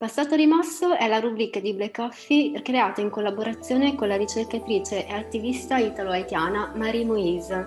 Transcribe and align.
Passato 0.00 0.34
rimosso 0.34 0.96
è 0.96 1.06
la 1.08 1.20
rubrica 1.20 1.60
di 1.60 1.74
Black 1.74 1.96
Coffee 1.96 2.62
creata 2.62 3.02
in 3.02 3.10
collaborazione 3.10 3.94
con 3.96 4.08
la 4.08 4.16
ricercatrice 4.16 5.06
e 5.06 5.12
attivista 5.12 5.76
italo-haitiana 5.76 6.72
Marie 6.74 7.04
Moise. 7.04 7.66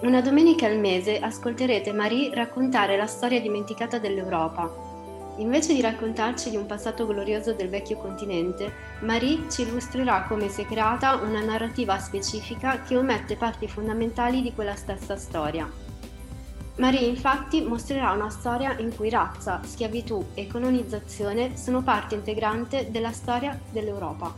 Una 0.00 0.22
domenica 0.22 0.64
al 0.64 0.78
mese 0.78 1.18
ascolterete 1.18 1.92
Marie 1.92 2.34
raccontare 2.34 2.96
la 2.96 3.04
storia 3.04 3.38
dimenticata 3.38 3.98
dell'Europa. 3.98 5.34
Invece 5.36 5.74
di 5.74 5.82
raccontarci 5.82 6.48
di 6.48 6.56
un 6.56 6.64
passato 6.64 7.06
glorioso 7.06 7.52
del 7.52 7.68
vecchio 7.68 7.98
continente, 7.98 8.72
Marie 9.00 9.50
ci 9.50 9.60
illustrerà 9.60 10.22
come 10.22 10.48
si 10.48 10.62
è 10.62 10.64
creata 10.64 11.16
una 11.16 11.44
narrativa 11.44 11.98
specifica 11.98 12.80
che 12.80 12.96
omette 12.96 13.36
parti 13.36 13.68
fondamentali 13.68 14.40
di 14.40 14.54
quella 14.54 14.74
stessa 14.74 15.16
storia. 15.16 15.85
Marie 16.76 17.06
infatti 17.06 17.62
mostrerà 17.62 18.12
una 18.12 18.28
storia 18.28 18.76
in 18.78 18.94
cui 18.94 19.08
razza, 19.08 19.62
schiavitù 19.64 20.26
e 20.34 20.46
colonizzazione 20.46 21.56
sono 21.56 21.82
parte 21.82 22.14
integrante 22.14 22.90
della 22.90 23.12
storia 23.12 23.58
dell'Europa. 23.70 24.34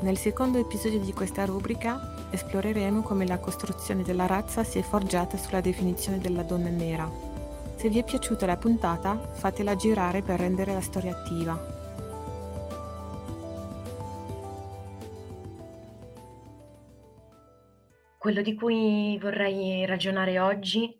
Nel 0.00 0.18
secondo 0.18 0.58
episodio 0.58 0.98
di 0.98 1.12
questa 1.12 1.44
rubrica 1.44 2.28
esploreremo 2.30 3.02
come 3.02 3.26
la 3.26 3.38
costruzione 3.38 4.02
della 4.02 4.26
razza 4.26 4.64
si 4.64 4.80
è 4.80 4.82
forgiata 4.82 5.36
sulla 5.36 5.60
definizione 5.60 6.18
della 6.18 6.42
donna 6.42 6.68
nera. 6.68 7.08
Se 7.76 7.88
vi 7.88 8.00
è 8.00 8.04
piaciuta 8.04 8.44
la 8.44 8.56
puntata, 8.56 9.16
fatela 9.34 9.76
girare 9.76 10.22
per 10.22 10.40
rendere 10.40 10.72
la 10.72 10.80
storia 10.80 11.12
attiva. 11.12 11.75
Quello 18.26 18.42
di 18.42 18.54
cui 18.56 19.16
vorrei 19.20 19.86
ragionare 19.86 20.40
oggi 20.40 20.92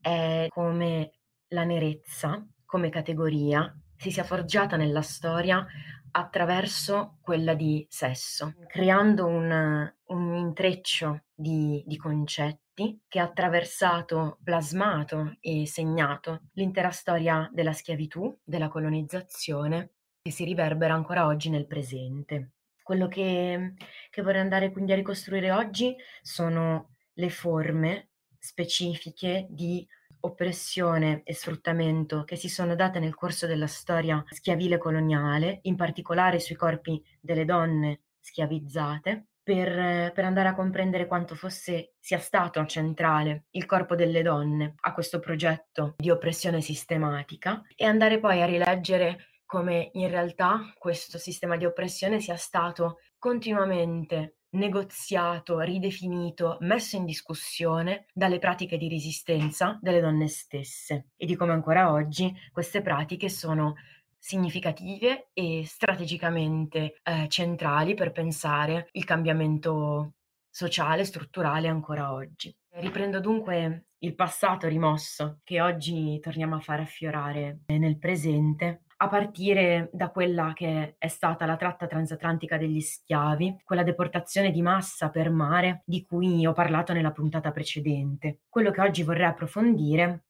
è 0.00 0.46
come 0.48 1.18
la 1.48 1.64
nerezza, 1.64 2.42
come 2.64 2.88
categoria, 2.88 3.78
si 3.94 4.10
sia 4.10 4.24
forgiata 4.24 4.76
nella 4.76 5.02
storia 5.02 5.66
attraverso 6.12 7.18
quella 7.20 7.52
di 7.52 7.86
sesso, 7.90 8.54
creando 8.68 9.26
un, 9.26 9.92
un 10.02 10.34
intreccio 10.34 11.24
di, 11.34 11.84
di 11.86 11.98
concetti 11.98 13.02
che 13.06 13.18
ha 13.18 13.24
attraversato, 13.24 14.38
plasmato 14.42 15.36
e 15.40 15.66
segnato 15.66 16.44
l'intera 16.54 16.88
storia 16.88 17.50
della 17.52 17.74
schiavitù, 17.74 18.34
della 18.42 18.68
colonizzazione, 18.68 19.90
che 20.22 20.30
si 20.30 20.44
riverbera 20.44 20.94
ancora 20.94 21.26
oggi 21.26 21.50
nel 21.50 21.66
presente. 21.66 22.52
Quello 22.82 23.08
che, 23.08 23.74
che 24.10 24.22
vorrei 24.22 24.40
andare 24.40 24.72
quindi 24.72 24.92
a 24.92 24.96
ricostruire 24.96 25.50
oggi 25.50 25.94
sono 26.20 26.96
le 27.14 27.30
forme 27.30 28.08
specifiche 28.38 29.46
di 29.48 29.86
oppressione 30.24 31.22
e 31.24 31.34
sfruttamento 31.34 32.24
che 32.24 32.36
si 32.36 32.48
sono 32.48 32.74
date 32.74 32.98
nel 32.98 33.14
corso 33.14 33.46
della 33.46 33.66
storia 33.66 34.22
schiavile 34.28 34.78
coloniale, 34.78 35.60
in 35.62 35.76
particolare 35.76 36.40
sui 36.40 36.54
corpi 36.54 37.02
delle 37.20 37.44
donne 37.44 38.02
schiavizzate, 38.20 39.26
per, 39.42 40.12
per, 40.12 40.24
andare 40.24 40.48
a 40.48 40.54
comprendere 40.54 41.08
quanto 41.08 41.34
fosse 41.34 41.94
sia 41.98 42.18
stato 42.18 42.64
centrale 42.64 43.46
il 43.50 43.66
corpo 43.66 43.96
delle 43.96 44.22
donne 44.22 44.74
a 44.82 44.94
questo 44.94 45.18
progetto 45.18 45.94
di 45.96 46.10
oppressione 46.10 46.60
sistematica 46.60 47.62
e 47.74 47.84
andare 47.84 48.20
poi 48.20 48.40
a 48.40 48.46
rileggere 48.46 49.31
come 49.52 49.90
in 49.92 50.08
realtà 50.08 50.72
questo 50.78 51.18
sistema 51.18 51.58
di 51.58 51.66
oppressione 51.66 52.20
sia 52.20 52.36
stato 52.36 53.00
continuamente 53.18 54.36
negoziato, 54.52 55.60
ridefinito, 55.60 56.56
messo 56.60 56.96
in 56.96 57.04
discussione 57.04 58.06
dalle 58.14 58.38
pratiche 58.38 58.78
di 58.78 58.88
resistenza 58.88 59.78
delle 59.82 60.00
donne 60.00 60.28
stesse 60.28 61.08
e 61.18 61.26
di 61.26 61.36
come 61.36 61.52
ancora 61.52 61.92
oggi 61.92 62.34
queste 62.50 62.80
pratiche 62.80 63.28
sono 63.28 63.74
significative 64.16 65.28
e 65.34 65.64
strategicamente 65.66 67.00
eh, 67.02 67.28
centrali 67.28 67.92
per 67.92 68.10
pensare 68.10 68.88
il 68.92 69.04
cambiamento 69.04 70.14
sociale, 70.48 71.04
strutturale 71.04 71.68
ancora 71.68 72.14
oggi. 72.14 72.56
Riprendo 72.70 73.20
dunque 73.20 73.88
il 73.98 74.14
passato 74.14 74.66
rimosso 74.66 75.40
che 75.44 75.60
oggi 75.60 76.18
torniamo 76.20 76.56
a 76.56 76.60
far 76.60 76.80
affiorare 76.80 77.60
nel 77.66 77.98
presente 77.98 78.84
a 79.02 79.08
partire 79.08 79.90
da 79.92 80.10
quella 80.10 80.52
che 80.54 80.94
è 80.96 81.08
stata 81.08 81.44
la 81.44 81.56
tratta 81.56 81.88
transatlantica 81.88 82.56
degli 82.56 82.80
schiavi, 82.80 83.62
quella 83.64 83.82
deportazione 83.82 84.52
di 84.52 84.62
massa 84.62 85.10
per 85.10 85.28
mare 85.28 85.82
di 85.84 86.04
cui 86.04 86.46
ho 86.46 86.52
parlato 86.52 86.92
nella 86.92 87.10
puntata 87.10 87.50
precedente. 87.50 88.42
Quello 88.48 88.70
che 88.70 88.80
oggi 88.80 89.02
vorrei 89.02 89.26
approfondire 89.26 90.26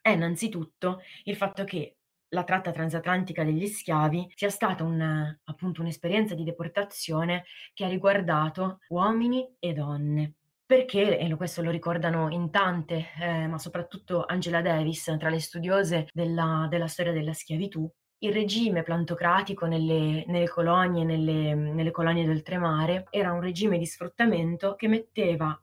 è 0.00 0.10
innanzitutto 0.10 1.00
il 1.24 1.34
fatto 1.34 1.64
che 1.64 1.96
la 2.28 2.44
tratta 2.44 2.70
transatlantica 2.70 3.42
degli 3.42 3.66
schiavi 3.66 4.30
sia 4.32 4.50
stata 4.50 4.84
un, 4.84 5.36
appunto 5.44 5.80
un'esperienza 5.80 6.36
di 6.36 6.44
deportazione 6.44 7.46
che 7.74 7.84
ha 7.84 7.88
riguardato 7.88 8.78
uomini 8.90 9.56
e 9.58 9.72
donne. 9.72 10.34
Perché, 10.68 11.18
e 11.18 11.34
questo 11.34 11.62
lo 11.62 11.70
ricordano 11.70 12.28
in 12.28 12.50
tante, 12.50 13.06
eh, 13.18 13.46
ma 13.46 13.56
soprattutto 13.56 14.26
Angela 14.26 14.60
Davis, 14.60 15.16
tra 15.18 15.30
le 15.30 15.40
studiose 15.40 16.08
della, 16.12 16.66
della 16.68 16.86
storia 16.86 17.10
della 17.10 17.32
schiavitù, 17.32 17.90
il 18.18 18.34
regime 18.34 18.82
plantocratico 18.82 19.64
nelle, 19.64 20.24
nelle 20.26 20.46
colonie, 20.46 21.04
nelle, 21.04 21.54
nelle 21.54 21.90
colonie 21.90 22.26
d'oltremare, 22.26 23.06
era 23.08 23.32
un 23.32 23.40
regime 23.40 23.78
di 23.78 23.86
sfruttamento 23.86 24.74
che 24.74 24.88
metteva 24.88 25.58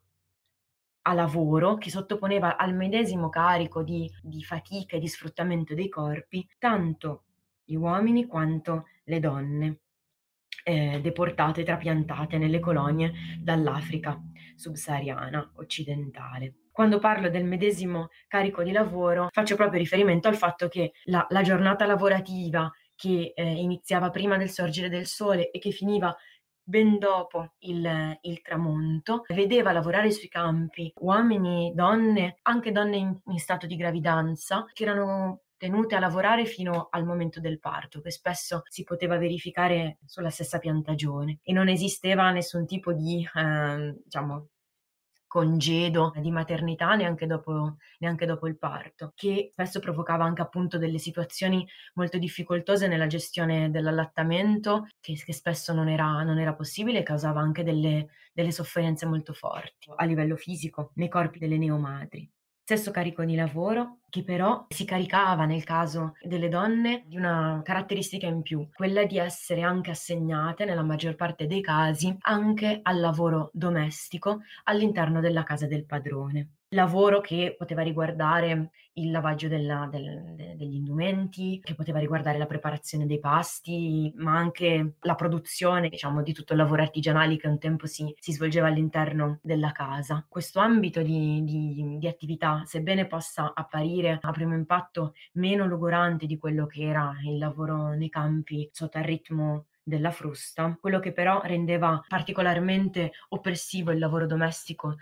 a 1.04 1.14
lavoro, 1.14 1.76
che 1.76 1.92
sottoponeva 1.92 2.58
al 2.58 2.74
medesimo 2.74 3.30
carico 3.30 3.84
di, 3.84 4.12
di 4.24 4.42
fatica 4.42 4.96
e 4.96 5.00
di 5.00 5.08
sfruttamento 5.08 5.76
dei 5.76 5.88
corpi, 5.88 6.50
tanto 6.58 7.26
gli 7.64 7.76
uomini 7.76 8.26
quanto 8.26 8.86
le 9.04 9.20
donne 9.20 9.80
eh, 10.64 11.00
deportate 11.00 11.64
trapiantate 11.64 12.40
nelle 12.40 12.60
colonie 12.60 13.14
dall'Africa 13.40 14.20
subsahariana 14.56 15.54
occidentale. 15.56 16.54
Quando 16.72 17.00
parlo 17.00 17.30
del 17.30 17.46
medesimo 17.46 18.10
carico 18.28 18.62
di 18.64 18.72
lavoro, 18.72 19.30
faccio 19.32 19.56
proprio 19.56 19.80
riferimento 19.80 20.28
al 20.28 20.36
fatto 20.36 20.68
che 20.68 20.92
la, 21.06 21.26
la 21.30 21.42
giornata 21.42 21.86
lavorativa 21.86 22.70
che 22.96 23.34
eh, 23.34 23.44
iniziava 23.44 24.10
prima 24.10 24.38
del 24.38 24.50
sorgere 24.50 24.90
del 24.90 25.06
sole 25.06 25.52
e 25.52 25.60
che 25.60 25.72
finiva 25.72 26.16
ben 26.68 26.98
dopo 26.98 27.54
il, 27.60 28.18
il, 28.22 28.42
tramonto, 28.42 29.24
vedeva 29.30 29.72
lavorare 29.72 30.12
sui 30.12 30.28
campi 30.28 30.92
uomini, 30.98 31.72
donne, 31.76 32.40
anche 32.42 32.72
donne 32.72 32.98
in, 32.98 33.16
in 33.28 33.38
stato 33.38 33.68
di 33.68 33.76
gravidanza, 33.76 34.66
che 34.74 34.84
erano 34.84 35.42
tenute 35.58 35.96
a 35.96 36.00
lavorare 36.00 36.46
fino 36.46 36.88
al 36.92 37.06
momento 37.06 37.40
del 37.40 37.60
parto, 37.60 38.02
che 38.02 38.12
spesso 38.12 38.62
si 38.70 38.84
poteva 38.84 39.18
verificare 39.18 39.98
sulla 40.06 40.30
stessa 40.30 40.60
piantagione 40.60 41.40
e 41.44 41.54
non 41.54 41.70
esisteva 41.70 42.32
nessun 42.32 42.66
tipo 42.66 42.94
di, 42.94 43.28
eh, 43.34 43.96
diciamo, 44.04 44.50
congedo 45.36 46.14
di 46.16 46.32
maternità 46.32 46.96
neanche 46.96 47.26
dopo, 47.26 47.76
neanche 48.00 48.26
dopo 48.26 48.48
il 48.48 48.58
parto, 48.58 49.12
che 49.16 49.50
spesso 49.52 49.82
provocava 49.82 50.24
anche 50.24 50.42
appunto 50.42 50.78
delle 50.78 50.98
situazioni 50.98 51.68
molto 51.96 52.18
difficoltose 52.18 52.88
nella 52.88 53.08
gestione 53.08 53.70
dell'allattamento, 53.70 54.88
che, 55.02 55.16
che 55.16 55.34
spesso 55.34 55.74
non 55.74 55.90
era, 55.90 56.24
non 56.24 56.40
era, 56.40 56.54
possibile 56.54 57.00
e 57.00 57.04
causava 57.04 57.42
anche 57.42 57.64
delle, 57.64 58.08
delle 58.32 58.54
sofferenze 58.54 59.06
molto 59.06 59.34
forti 59.34 59.92
a 59.94 60.06
livello 60.06 60.38
fisico 60.38 60.92
nei 60.96 61.10
corpi 61.10 61.38
delle 61.40 61.58
neomadri. 61.58 62.32
Stesso 62.68 62.90
carico 62.90 63.24
di 63.24 63.36
lavoro 63.36 64.00
che 64.10 64.24
però 64.24 64.66
si 64.70 64.86
caricava 64.86 65.46
nel 65.46 65.64
caso 65.64 66.16
delle 66.24 66.50
donne 66.50 67.04
di 67.06 67.16
una 67.16 67.62
caratteristica 67.64 68.26
in 68.26 68.42
più, 68.42 68.68
quella 68.74 69.06
di 69.06 69.20
essere 69.20 69.62
anche 69.62 69.92
assegnate 69.92 70.66
nella 70.66 70.82
maggior 70.82 71.14
parte 71.14 71.46
dei 71.46 71.62
casi 71.62 72.18
anche 72.22 72.80
al 72.82 73.00
lavoro 73.00 73.52
domestico 73.54 74.42
all'interno 74.64 75.20
della 75.20 75.44
casa 75.44 75.68
del 75.68 75.86
padrone 75.86 76.54
lavoro 76.76 77.22
che 77.22 77.56
poteva 77.58 77.82
riguardare 77.82 78.70
il 78.98 79.12
lavaggio 79.12 79.48
della, 79.48 79.88
del, 79.92 80.34
de, 80.36 80.56
degli 80.56 80.76
indumenti, 80.76 81.60
che 81.64 81.74
poteva 81.74 82.00
riguardare 82.00 82.38
la 82.38 82.46
preparazione 82.46 83.06
dei 83.06 83.20
pasti, 83.20 84.14
ma 84.18 84.38
anche 84.38 84.96
la 85.00 85.16
produzione, 85.16 85.90
diciamo, 85.90 86.22
di 86.22 86.34
tutto 86.34 86.54
il 86.54 86.60
lavoro 86.60 86.82
artigianale 86.82 87.38
che 87.38 87.48
un 87.48 87.58
tempo 87.58 87.88
si, 87.88 88.14
si 88.20 88.32
svolgeva 88.32 88.68
all'interno 88.68 89.40
della 89.42 89.72
casa. 89.72 90.26
Questo 90.28 90.60
ambito 90.60 91.02
di, 91.02 91.44
di, 91.44 91.98
di 91.98 92.08
attività, 92.08 92.62
sebbene 92.66 93.08
possa 93.08 93.54
apparire 93.56 94.20
a 94.22 94.32
primo 94.32 94.54
impatto 94.54 95.14
meno 95.34 95.66
logorante 95.66 96.26
di 96.26 96.38
quello 96.38 96.66
che 96.66 96.84
era 96.84 97.16
il 97.24 97.38
lavoro 97.38 97.94
nei 97.94 98.10
campi 98.10 98.70
sotto 98.72 98.98
il 98.98 99.04
ritmo 99.04 99.66
della 99.86 100.12
frusta. 100.12 100.76
Quello 100.82 101.00
che 101.00 101.14
però 101.14 101.42
rendeva 101.44 102.04
particolarmente 102.08 103.12
oppressivo 103.30 103.92
il 103.92 104.00
lavoro 104.00 104.26
domestico 104.26 104.96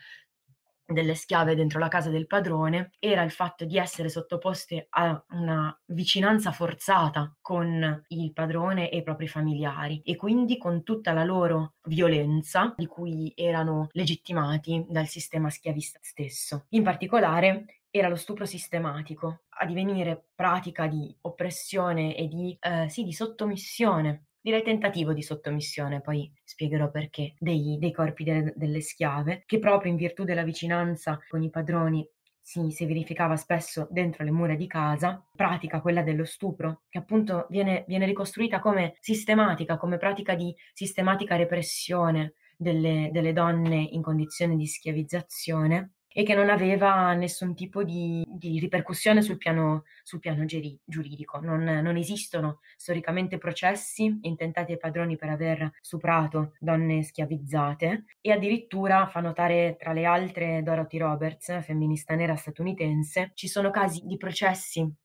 delle 0.85 1.15
schiave 1.15 1.55
dentro 1.55 1.79
la 1.79 1.87
casa 1.87 2.09
del 2.09 2.27
padrone 2.27 2.91
era 2.99 3.23
il 3.23 3.31
fatto 3.31 3.65
di 3.65 3.77
essere 3.77 4.09
sottoposte 4.09 4.87
a 4.89 5.23
una 5.29 5.77
vicinanza 5.87 6.51
forzata 6.51 7.35
con 7.41 8.03
il 8.07 8.33
padrone 8.33 8.89
e 8.89 8.97
i 8.97 9.03
propri 9.03 9.27
familiari 9.27 10.01
e 10.03 10.15
quindi 10.15 10.57
con 10.57 10.83
tutta 10.83 11.13
la 11.13 11.23
loro 11.23 11.75
violenza 11.83 12.73
di 12.75 12.85
cui 12.85 13.31
erano 13.35 13.87
legittimati 13.91 14.85
dal 14.87 15.07
sistema 15.07 15.49
schiavista 15.49 15.99
stesso. 16.01 16.65
In 16.69 16.83
particolare 16.83 17.81
era 17.89 18.07
lo 18.07 18.15
stupro 18.15 18.45
sistematico, 18.45 19.43
a 19.49 19.65
divenire 19.65 20.29
pratica 20.33 20.87
di 20.87 21.15
oppressione 21.21 22.15
e 22.15 22.27
di, 22.27 22.57
eh, 22.59 22.89
sì, 22.89 23.03
di 23.03 23.13
sottomissione 23.13 24.29
direi 24.43 24.61
tentativo 24.61 25.13
di 25.13 25.23
sottomissione, 25.23 26.01
poi 26.01 26.29
spiegherò 26.43 26.91
perché, 26.91 27.33
dei, 27.39 27.77
dei 27.79 27.93
corpi 27.93 28.25
de, 28.25 28.53
delle 28.57 28.81
schiave, 28.81 29.43
che 29.45 29.57
proprio 29.57 29.89
in 29.89 29.97
virtù 29.97 30.25
della 30.25 30.43
vicinanza 30.43 31.17
con 31.29 31.41
i 31.41 31.49
padroni 31.49 32.05
si, 32.41 32.69
si, 32.71 32.85
verificava 32.85 33.37
spesso 33.37 33.87
dentro 33.89 34.25
le 34.25 34.31
mura 34.31 34.55
di 34.55 34.67
casa, 34.67 35.25
pratica 35.33 35.79
quella 35.79 36.03
dello 36.03 36.25
stupro, 36.25 36.81
che 36.89 36.97
appunto 36.97 37.47
viene, 37.49 37.85
viene 37.87 38.05
ricostruita 38.05 38.59
come 38.59 38.97
sistematica, 38.99 39.77
come 39.77 39.97
pratica 39.97 40.35
di 40.35 40.53
sistematica 40.73 41.37
repressione 41.37 42.33
delle, 42.57 43.11
delle 43.13 43.31
donne 43.31 43.77
in 43.77 44.01
condizioni 44.01 44.57
di 44.57 44.67
schiavizzazione, 44.67 45.93
e 46.13 46.23
che 46.23 46.35
non 46.35 46.49
aveva 46.49 47.13
nessun 47.13 47.55
tipo 47.55 47.83
di, 47.83 48.23
di 48.27 48.59
ripercussione 48.59 49.21
sul 49.21 49.37
piano, 49.37 49.83
sul 50.03 50.19
piano 50.19 50.45
geri, 50.45 50.79
giuridico. 50.85 51.39
Non, 51.39 51.63
non, 51.63 51.97
esistono 51.97 52.59
storicamente 52.75 53.37
processi 53.37 54.19
intentati 54.21 54.73
ai 54.73 54.77
padroni 54.77 55.15
per 55.17 55.29
aver 55.29 55.71
stuprato 55.81 56.53
donne 56.59 57.03
schiavizzate 57.03 58.05
e 58.21 58.31
addirittura 58.31 59.07
fa 59.07 59.19
notare 59.19 59.75
tra 59.79 59.93
le 59.93 60.05
altre 60.05 60.61
Dorothy 60.63 60.97
Roberts, 60.97 61.63
femminista 61.63 62.15
nera 62.15 62.35
statunitense, 62.35 63.31
ci 63.33 63.47
sono 63.47 63.71
casi 63.71 64.01
di 64.05 64.17
processi 64.17 65.01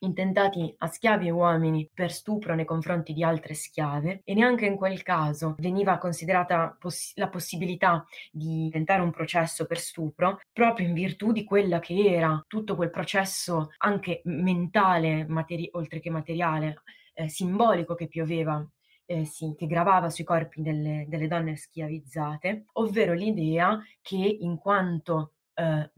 intentati 0.00 0.74
a 0.78 0.86
schiavi 0.86 1.28
e 1.28 1.30
uomini 1.30 1.88
per 1.92 2.12
stupro 2.12 2.54
nei 2.54 2.64
confronti 2.64 3.12
di 3.12 3.22
altre 3.22 3.54
schiave 3.54 4.20
e 4.24 4.34
neanche 4.34 4.66
in 4.66 4.76
quel 4.76 5.02
caso 5.02 5.54
veniva 5.58 5.98
considerata 5.98 6.76
poss- 6.78 7.16
la 7.16 7.28
possibilità 7.28 8.04
di 8.30 8.68
tentare 8.70 9.02
un 9.02 9.10
processo 9.10 9.66
per 9.66 9.78
stupro 9.78 10.40
proprio 10.52 10.86
in 10.88 10.94
virtù 10.94 11.32
di 11.32 11.44
quella 11.44 11.78
che 11.78 11.94
era 11.94 12.42
tutto 12.46 12.76
quel 12.76 12.90
processo 12.90 13.70
anche 13.78 14.20
mentale, 14.24 15.26
materi- 15.26 15.70
oltre 15.72 16.00
che 16.00 16.10
materiale, 16.10 16.82
eh, 17.14 17.28
simbolico 17.28 17.94
che 17.94 18.08
pioveva 18.08 18.66
eh, 19.06 19.24
sì, 19.24 19.54
che 19.56 19.66
gravava 19.66 20.10
sui 20.10 20.24
corpi 20.24 20.62
delle, 20.62 21.04
delle, 21.08 21.28
donne 21.28 21.56
schiavizzate, 21.56 22.66
ovvero 22.74 23.12
l'idea 23.12 23.78
che 24.00 24.16
in 24.16 24.56
quanto 24.56 25.32
eh, 25.54 25.90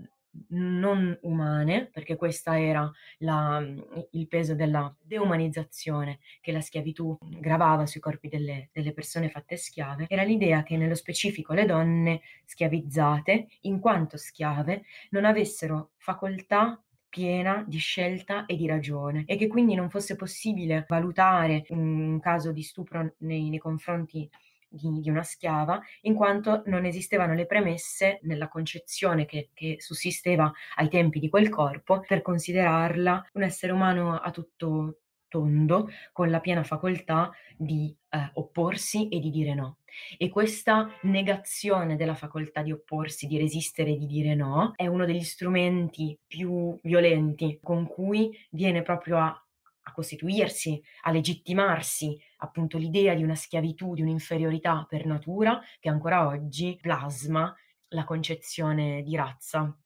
non 0.48 1.16
umane, 1.22 1.86
perché 1.86 2.16
questa 2.16 2.60
era 2.60 2.90
la, 3.18 3.64
il 4.10 4.28
peso 4.28 4.54
della 4.54 4.94
deumanizzazione 5.00 6.18
che 6.40 6.52
la 6.52 6.60
schiavitù 6.60 7.16
gravava 7.20 7.86
sui 7.86 8.00
corpi 8.00 8.28
delle, 8.28 8.70
delle, 8.72 8.92
persone 8.92 9.28
fatte 9.30 9.56
schiave, 9.56 10.06
era 10.08 10.22
l'idea 10.22 10.62
che 10.62 10.76
nello 10.76 10.94
specifico 10.94 11.52
le 11.52 11.66
donne 11.66 12.20
schiavizzate, 12.44 13.48
in 13.62 13.80
quanto 13.80 14.16
schiave, 14.16 14.84
non 15.10 15.24
avessero 15.24 15.90
facoltà 15.96 16.80
piena 17.08 17.64
di 17.66 17.78
scelta 17.78 18.44
e 18.44 18.56
di 18.56 18.66
ragione 18.66 19.24
e 19.26 19.36
che 19.36 19.46
quindi 19.46 19.74
non 19.74 19.88
fosse 19.88 20.16
possibile 20.16 20.84
valutare 20.86 21.64
un 21.70 22.20
caso 22.20 22.52
di 22.52 22.62
stupro 22.62 23.14
nei, 23.18 23.48
nei 23.48 23.58
confronti 23.58 24.28
di, 24.76 25.00
di, 25.00 25.10
una 25.10 25.22
schiava, 25.22 25.80
in 26.02 26.14
quanto 26.14 26.62
non 26.66 26.84
esistevano 26.84 27.34
le 27.34 27.46
premesse 27.46 28.20
nella 28.22 28.48
concezione 28.48 29.26
che, 29.26 29.50
che, 29.52 29.76
sussisteva 29.78 30.52
ai 30.76 30.88
tempi 30.88 31.18
di 31.18 31.28
quel 31.28 31.48
corpo 31.48 32.04
per 32.06 32.22
considerarla 32.22 33.30
un 33.32 33.42
essere 33.42 33.72
umano 33.72 34.18
a 34.18 34.30
tutto 34.30 34.98
tondo, 35.28 35.88
con 36.12 36.30
la 36.30 36.40
piena 36.40 36.62
facoltà 36.62 37.30
di 37.56 37.94
eh, 38.10 38.30
opporsi 38.34 39.08
e 39.08 39.18
di 39.18 39.30
dire 39.30 39.54
no. 39.54 39.78
E 40.18 40.28
questa 40.28 40.88
negazione 41.02 41.96
della 41.96 42.14
facoltà 42.14 42.62
di 42.62 42.72
opporsi, 42.72 43.26
di 43.26 43.38
resistere 43.38 43.92
e 43.92 43.96
di 43.96 44.06
dire 44.06 44.34
no, 44.34 44.72
è 44.76 44.86
uno 44.86 45.04
degli 45.04 45.22
strumenti 45.22 46.18
più 46.26 46.78
violenti 46.82 47.58
con 47.62 47.86
cui 47.86 48.30
viene 48.50 48.82
proprio 48.82 49.18
a 49.18 49.40
a 49.86 49.92
costituirsi, 49.92 50.82
a 51.02 51.10
legittimarsi 51.10 52.18
appunto 52.38 52.78
l'idea 52.78 53.14
di 53.14 53.22
una 53.22 53.34
schiavitù, 53.34 53.94
di 53.94 54.02
un'inferiorità 54.02 54.86
per 54.88 55.06
natura 55.06 55.60
che 55.78 55.88
ancora 55.88 56.26
oggi 56.26 56.78
plasma 56.80 57.54
la 57.88 58.04
concezione 58.04 59.02
di 59.02 59.16
razza 59.16 59.76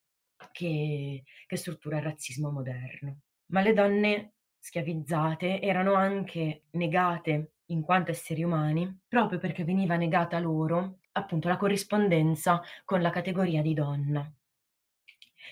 che, 0.53 1.23
che 1.47 1.57
struttura 1.57 1.99
il 1.99 2.05
razzismo 2.05 2.51
moderno. 2.51 3.21
Ma 3.47 3.61
le 3.61 3.73
donne 3.73 4.33
schiavizzate 4.59 5.61
erano 5.61 5.95
anche 5.95 6.65
negate 6.73 7.53
in 7.67 7.83
quanto 7.83 8.11
esseri 8.11 8.43
umani 8.43 9.01
proprio 9.07 9.39
perché 9.39 9.65
veniva 9.65 9.97
negata 9.97 10.39
loro 10.39 10.99
appunto 11.13 11.49
la 11.49 11.57
corrispondenza 11.57 12.63
con 12.85 13.01
la 13.01 13.11
categoria 13.11 13.63
di 13.63 13.75
donna. 13.75 14.33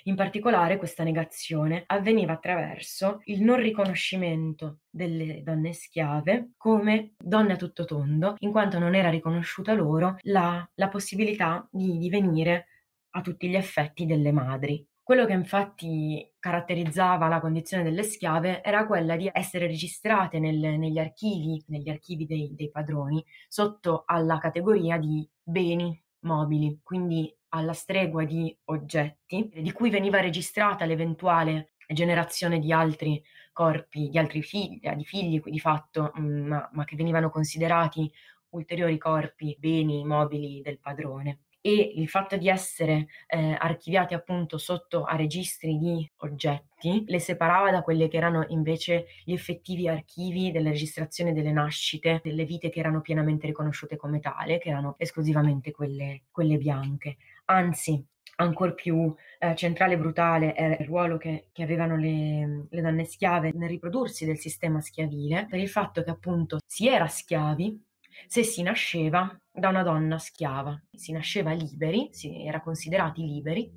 In 0.04 0.14
particolare 0.14 0.76
questa 0.76 1.02
negazione 1.02 1.84
avveniva 1.86 2.32
attraverso 2.32 3.20
il 3.24 3.42
non 3.42 3.56
riconoscimento 3.56 4.80
delle 4.90 5.42
donne 5.42 5.72
schiave 5.72 6.50
come 6.56 7.14
donne 7.18 7.54
a 7.54 7.56
tutto 7.56 7.84
tondo, 7.84 8.34
in 8.38 8.50
quanto 8.50 8.78
non 8.78 8.94
era 8.94 9.10
riconosciuta 9.10 9.72
loro 9.72 10.16
la, 10.22 10.68
la 10.74 10.88
possibilità 10.88 11.66
di 11.70 11.98
divenire 11.98 12.66
a 13.10 13.20
tutti 13.20 13.48
gli 13.48 13.56
effetti 13.56 14.06
delle 14.06 14.32
madri. 14.32 14.86
Quello 15.02 15.24
che 15.24 15.32
infatti 15.32 16.34
caratterizzava 16.38 17.28
la 17.28 17.40
condizione 17.40 17.82
delle 17.82 18.02
schiave 18.02 18.62
era 18.62 18.86
quella 18.86 19.16
di 19.16 19.30
essere 19.32 19.66
registrate 19.66 20.38
nel, 20.38 20.78
negli 20.78 20.98
archivi, 20.98 21.64
negli 21.68 21.88
archivi 21.88 22.26
dei, 22.26 22.54
dei 22.54 22.70
padroni, 22.70 23.24
sotto 23.48 24.02
alla 24.04 24.38
categoria 24.38 24.98
di 24.98 25.26
beni 25.42 25.98
mobili, 26.20 26.80
quindi 26.82 27.34
alla 27.50 27.72
stregua 27.72 28.24
di 28.24 28.56
oggetti, 28.64 29.50
di 29.52 29.72
cui 29.72 29.90
veniva 29.90 30.20
registrata 30.20 30.84
l'eventuale 30.84 31.72
generazione 31.86 32.58
di 32.58 32.72
altri 32.72 33.22
corpi, 33.52 34.08
di 34.10 34.18
altri 34.18 34.42
figli, 34.42 34.80
di 34.94 35.04
figli 35.04 35.40
di 35.40 35.58
fatto, 35.58 36.12
mm, 36.18 36.46
ma, 36.46 36.68
ma 36.72 36.84
che 36.84 36.96
venivano 36.96 37.30
considerati 37.30 38.10
ulteriori 38.50 38.98
corpi, 38.98 39.56
beni 39.58 40.04
mobili 40.04 40.60
del 40.62 40.78
padrone 40.78 41.40
e 41.60 41.92
il 41.96 42.08
fatto 42.08 42.36
di 42.36 42.48
essere 42.48 43.08
eh, 43.26 43.56
archiviati 43.58 44.14
appunto 44.14 44.58
sotto 44.58 45.04
a 45.04 45.16
registri 45.16 45.76
di 45.76 46.08
oggetti 46.18 47.04
le 47.06 47.18
separava 47.18 47.70
da 47.70 47.82
quelle 47.82 48.08
che 48.08 48.16
erano 48.16 48.44
invece 48.48 49.06
gli 49.24 49.32
effettivi 49.32 49.88
archivi 49.88 50.52
della 50.52 50.70
registrazione 50.70 51.32
delle 51.32 51.50
nascite, 51.50 52.20
delle 52.22 52.44
vite 52.44 52.70
che 52.70 52.78
erano 52.78 53.00
pienamente 53.00 53.46
riconosciute 53.46 53.96
come 53.96 54.20
tale, 54.20 54.58
che 54.58 54.68
erano 54.68 54.94
esclusivamente 54.98 55.72
quelle, 55.72 56.22
quelle 56.30 56.56
bianche. 56.58 57.16
Anzi, 57.50 58.04
ancora 58.36 58.72
più 58.72 59.14
eh, 59.38 59.54
centrale 59.56 59.94
e 59.94 59.98
brutale 59.98 60.54
era 60.54 60.76
il 60.76 60.86
ruolo 60.86 61.16
che, 61.16 61.48
che 61.52 61.62
avevano 61.62 61.96
le, 61.96 62.66
le, 62.68 62.80
donne 62.82 63.04
schiave 63.04 63.52
nel 63.54 63.68
riprodursi 63.68 64.24
del 64.24 64.38
sistema 64.38 64.80
schiavile, 64.80 65.46
per 65.48 65.58
il 65.58 65.68
fatto 65.68 66.02
che 66.02 66.10
appunto 66.10 66.58
si 66.66 66.88
era 66.88 67.06
schiavi 67.06 67.86
se 68.26 68.42
si 68.42 68.62
nasceva 68.62 69.38
da 69.50 69.68
una 69.68 69.82
donna 69.82 70.18
schiava, 70.18 70.80
si 70.92 71.12
nasceva 71.12 71.52
liberi, 71.52 72.08
si 72.12 72.44
era 72.44 72.60
considerati 72.60 73.24
liberi, 73.24 73.70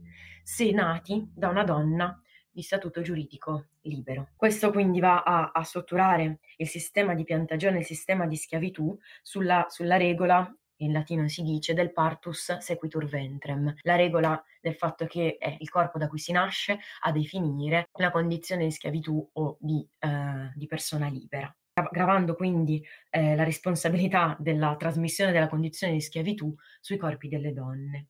se 0.44 0.72
nati 0.72 1.30
da 1.34 1.50
una 1.50 1.64
donna 1.64 2.20
di 2.50 2.62
statuto 2.62 3.02
giuridico 3.02 3.68
libero. 3.82 4.32
Questo 4.36 4.72
quindi 4.72 5.00
va 5.00 5.24
a, 5.24 5.52
a 5.54 5.64
strutturare 5.64 6.40
il 6.58 6.68
sistema 6.68 7.14
di 7.14 7.24
piantagione, 7.24 7.80
il 7.80 7.86
sistema 7.86 8.26
di 8.26 8.36
schiavitù 8.36 8.98
sulla, 9.22 9.66
sulla 9.70 9.98
regola 9.98 10.54
in 10.82 10.92
latino 10.92 11.28
si 11.28 11.42
dice 11.44 11.74
del 11.74 11.92
partus 11.92 12.58
sequitur 12.58 13.06
ventrem, 13.06 13.74
la 13.82 13.96
regola 13.96 14.42
del 14.60 14.76
fatto 14.76 15.06
che 15.06 15.38
è 15.40 15.56
il 15.60 15.70
corpo 15.70 15.98
da 15.98 16.08
cui 16.08 16.20
si 16.20 16.32
nasce 16.32 16.80
a 17.02 17.12
definire 17.12 17.90
la 17.94 18.12
condizione 18.12 18.66
di 18.66 18.72
schiavitù 18.72 19.30
o 19.34 19.58
di, 19.60 19.88
eh, 20.00 20.52
di 20.56 20.68
persona 20.68 21.08
libera 21.08 21.54
gravando 21.90 22.36
quindi 22.36 22.86
eh, 23.10 23.36
la 23.36 23.44
responsabilità 23.44 24.36
della 24.40 24.76
trasmissione 24.76 25.32
della 25.32 25.48
condizione 25.48 25.94
di 25.94 26.02
schiavitù 26.02 26.54
sui 26.80 26.98
corpi 26.98 27.28
delle 27.28 27.54
donne. 27.54 28.08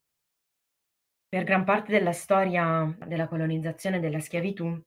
Per 1.30 1.44
gran 1.44 1.64
parte 1.64 1.92
della 1.94 2.12
storia 2.12 2.94
della 3.06 3.28
colonizzazione 3.28 4.00
della 4.02 4.20
schiavitù, 4.20 4.78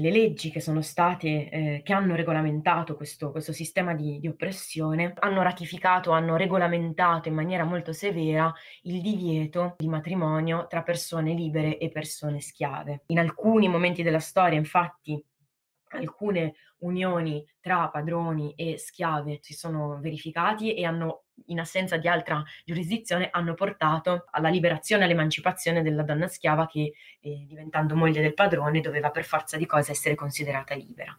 le 0.00 0.10
leggi 0.10 0.50
che 0.50 0.60
sono 0.60 0.82
state, 0.82 1.48
eh, 1.48 1.82
che 1.84 1.92
hanno 1.92 2.16
regolamentato 2.16 2.96
questo, 2.96 3.30
questo 3.30 3.52
sistema 3.52 3.94
di, 3.94 4.18
di, 4.18 4.26
oppressione, 4.26 5.12
hanno 5.20 5.42
ratificato, 5.42 6.10
hanno 6.10 6.34
regolamentato 6.36 7.28
in 7.28 7.34
maniera 7.34 7.62
molto 7.62 7.92
severa 7.92 8.52
il 8.82 9.00
divieto 9.00 9.76
di 9.78 9.86
matrimonio 9.86 10.66
tra 10.66 10.82
persone 10.82 11.32
libere 11.32 11.78
e 11.78 11.90
persone 11.90 12.40
schiave. 12.40 13.04
In 13.06 13.20
alcuni 13.20 13.68
momenti 13.68 14.02
della 14.02 14.18
storia, 14.18 14.58
infatti, 14.58 15.24
alcune 15.90 16.54
unioni 16.78 17.46
tra 17.60 17.88
padroni 17.88 18.52
e 18.56 18.76
schiave 18.78 19.38
si 19.42 19.54
sono 19.54 20.00
verificati 20.00 20.74
e 20.74 20.84
hanno 20.84 21.23
in 21.46 21.60
assenza 21.60 21.96
di 21.96 22.08
altra 22.08 22.42
giurisdizione 22.64 23.28
hanno 23.30 23.54
portato 23.54 24.26
alla 24.30 24.48
liberazione 24.48 25.02
e 25.02 25.06
all'emancipazione 25.06 25.82
della 25.82 26.02
donna 26.02 26.26
schiava 26.26 26.66
che 26.66 26.92
eh, 27.20 27.44
diventando 27.46 27.96
moglie 27.96 28.22
del 28.22 28.34
padrone 28.34 28.80
doveva 28.80 29.10
per 29.10 29.24
forza 29.24 29.56
di 29.56 29.66
cose 29.66 29.92
essere 29.92 30.14
considerata 30.14 30.74
libera. 30.74 31.14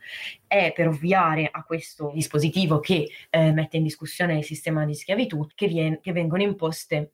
È 0.48 0.72
per 0.74 0.88
ovviare 0.88 1.50
a 1.52 1.64
questo 1.64 2.12
dispositivo 2.14 2.80
che 2.80 3.10
eh, 3.30 3.52
mette 3.52 3.78
in 3.78 3.84
discussione 3.84 4.38
il 4.38 4.44
sistema 4.44 4.86
di 4.86 4.96
schiavitù 4.96 5.48
che, 5.54 5.68
viene, 5.68 6.00
che 6.02 6.12
vengono 6.12 6.44
imposte 6.44 7.12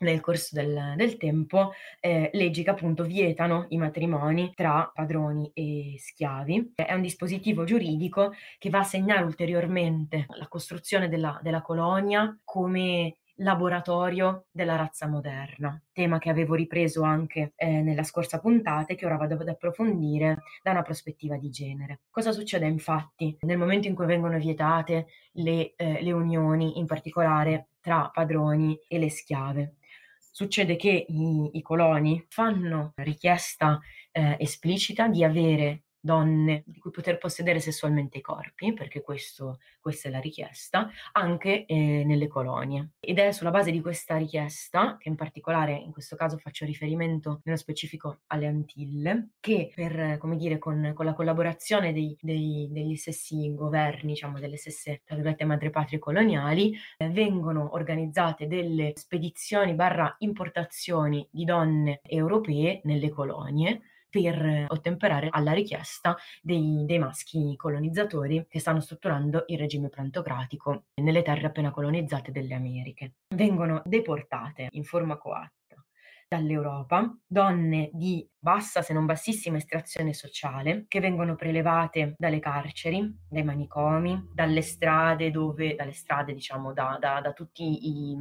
nel 0.00 0.20
corso 0.20 0.54
del, 0.54 0.94
del 0.96 1.16
tempo 1.16 1.72
eh, 2.00 2.30
leggi 2.32 2.62
che 2.62 2.70
appunto 2.70 3.04
vietano 3.04 3.66
i 3.70 3.78
matrimoni 3.78 4.52
tra 4.54 4.90
padroni 4.92 5.50
e 5.54 5.94
schiavi. 5.98 6.72
È 6.74 6.92
un 6.92 7.02
dispositivo 7.02 7.64
giuridico 7.64 8.32
che 8.58 8.70
va 8.70 8.80
a 8.80 8.84
segnare 8.84 9.24
ulteriormente 9.24 10.26
la 10.30 10.48
costruzione 10.48 11.08
della, 11.08 11.38
della 11.42 11.62
colonia 11.62 12.38
come 12.44 13.16
laboratorio 13.36 14.46
della 14.50 14.76
razza 14.76 15.06
moderna, 15.06 15.80
tema 15.92 16.18
che 16.18 16.30
avevo 16.30 16.54
ripreso 16.54 17.02
anche 17.02 17.52
eh, 17.56 17.82
nella 17.82 18.02
scorsa 18.02 18.38
puntata 18.38 18.92
e 18.92 18.94
che 18.94 19.06
ora 19.06 19.16
vado 19.16 19.34
ad 19.34 19.48
approfondire 19.48 20.42
da 20.62 20.70
una 20.70 20.82
prospettiva 20.82 21.36
di 21.36 21.50
genere. 21.50 22.00
Cosa 22.10 22.32
succede 22.32 22.66
infatti 22.66 23.36
nel 23.40 23.58
momento 23.58 23.88
in 23.88 23.94
cui 23.94 24.06
vengono 24.06 24.38
vietate 24.38 25.08
le, 25.32 25.74
eh, 25.76 26.02
le 26.02 26.12
unioni, 26.12 26.78
in 26.78 26.86
particolare 26.86 27.68
tra 27.80 28.10
padroni 28.12 28.78
e 28.88 28.98
le 28.98 29.10
schiave? 29.10 29.74
Succede 30.38 30.76
che 30.76 31.06
i, 31.08 31.48
i 31.54 31.62
coloni 31.62 32.22
fanno 32.28 32.92
richiesta 32.96 33.80
eh, 34.12 34.36
esplicita 34.38 35.08
di 35.08 35.24
avere 35.24 35.84
donne 36.06 36.62
di 36.64 36.78
cui 36.78 36.92
poter 36.92 37.18
possedere 37.18 37.60
sessualmente 37.60 38.18
i 38.18 38.20
corpi, 38.22 38.72
perché 38.72 39.02
questo, 39.02 39.58
questa 39.80 40.08
è 40.08 40.12
la 40.12 40.20
richiesta, 40.20 40.88
anche 41.12 41.66
eh, 41.66 42.04
nelle 42.06 42.28
colonie. 42.28 42.92
Ed 43.00 43.18
è 43.18 43.32
sulla 43.32 43.50
base 43.50 43.72
di 43.72 43.82
questa 43.82 44.16
richiesta, 44.16 44.96
che 44.98 45.08
in 45.08 45.16
particolare 45.16 45.74
in 45.74 45.92
questo 45.92 46.16
caso 46.16 46.38
faccio 46.38 46.64
riferimento 46.64 47.40
nello 47.44 47.58
specifico 47.58 48.20
alle 48.28 48.46
Antille, 48.46 49.30
che 49.40 49.72
per, 49.74 50.16
come 50.18 50.36
dire, 50.36 50.58
con, 50.58 50.92
con 50.94 51.04
la 51.04 51.12
collaborazione 51.12 51.92
dei, 51.92 52.16
dei, 52.20 52.68
degli 52.70 52.94
stessi 52.94 53.52
governi, 53.52 54.12
diciamo 54.12 54.38
delle 54.38 54.56
stesse, 54.56 55.02
tra 55.04 55.16
virgolette, 55.16 55.44
madrepatrie 55.44 55.98
coloniali, 55.98 56.72
eh, 56.96 57.08
vengono 57.08 57.74
organizzate 57.74 58.46
delle 58.46 58.92
spedizioni 58.94 59.74
barra 59.74 60.14
importazioni 60.20 61.26
di 61.30 61.44
donne 61.44 62.00
europee 62.04 62.80
nelle 62.84 63.10
colonie, 63.10 63.80
per 64.22 64.64
ottemperare 64.68 65.28
alla 65.30 65.52
richiesta 65.52 66.16
dei, 66.40 66.84
dei 66.86 66.98
maschi 66.98 67.54
colonizzatori 67.56 68.46
che 68.48 68.60
stanno 68.60 68.80
strutturando 68.80 69.44
il 69.48 69.58
regime 69.58 69.90
plantocratico 69.90 70.84
nelle 71.02 71.22
terre 71.22 71.46
appena 71.46 71.70
colonizzate 71.70 72.32
delle 72.32 72.54
Americhe. 72.54 73.16
Vengono 73.34 73.82
deportate 73.84 74.68
in 74.70 74.84
forma 74.84 75.18
coatta 75.18 75.52
dall'Europa, 76.28 77.16
donne 77.24 77.90
di 77.92 78.28
bassa 78.36 78.82
se 78.82 78.92
non 78.92 79.06
bassissima 79.06 79.58
estrazione 79.58 80.12
sociale 80.12 80.86
che 80.88 80.98
vengono 80.98 81.36
prelevate 81.36 82.14
dalle 82.16 82.40
carceri, 82.40 83.16
dai 83.28 83.44
manicomi, 83.44 84.30
dalle 84.32 84.62
strade 84.62 85.30
dove, 85.30 85.74
dalle 85.76 85.92
strade 85.92 86.32
diciamo 86.32 86.72
da, 86.72 86.96
da, 86.98 87.20
da 87.20 87.32
tutti 87.32 87.62
i 87.62 88.16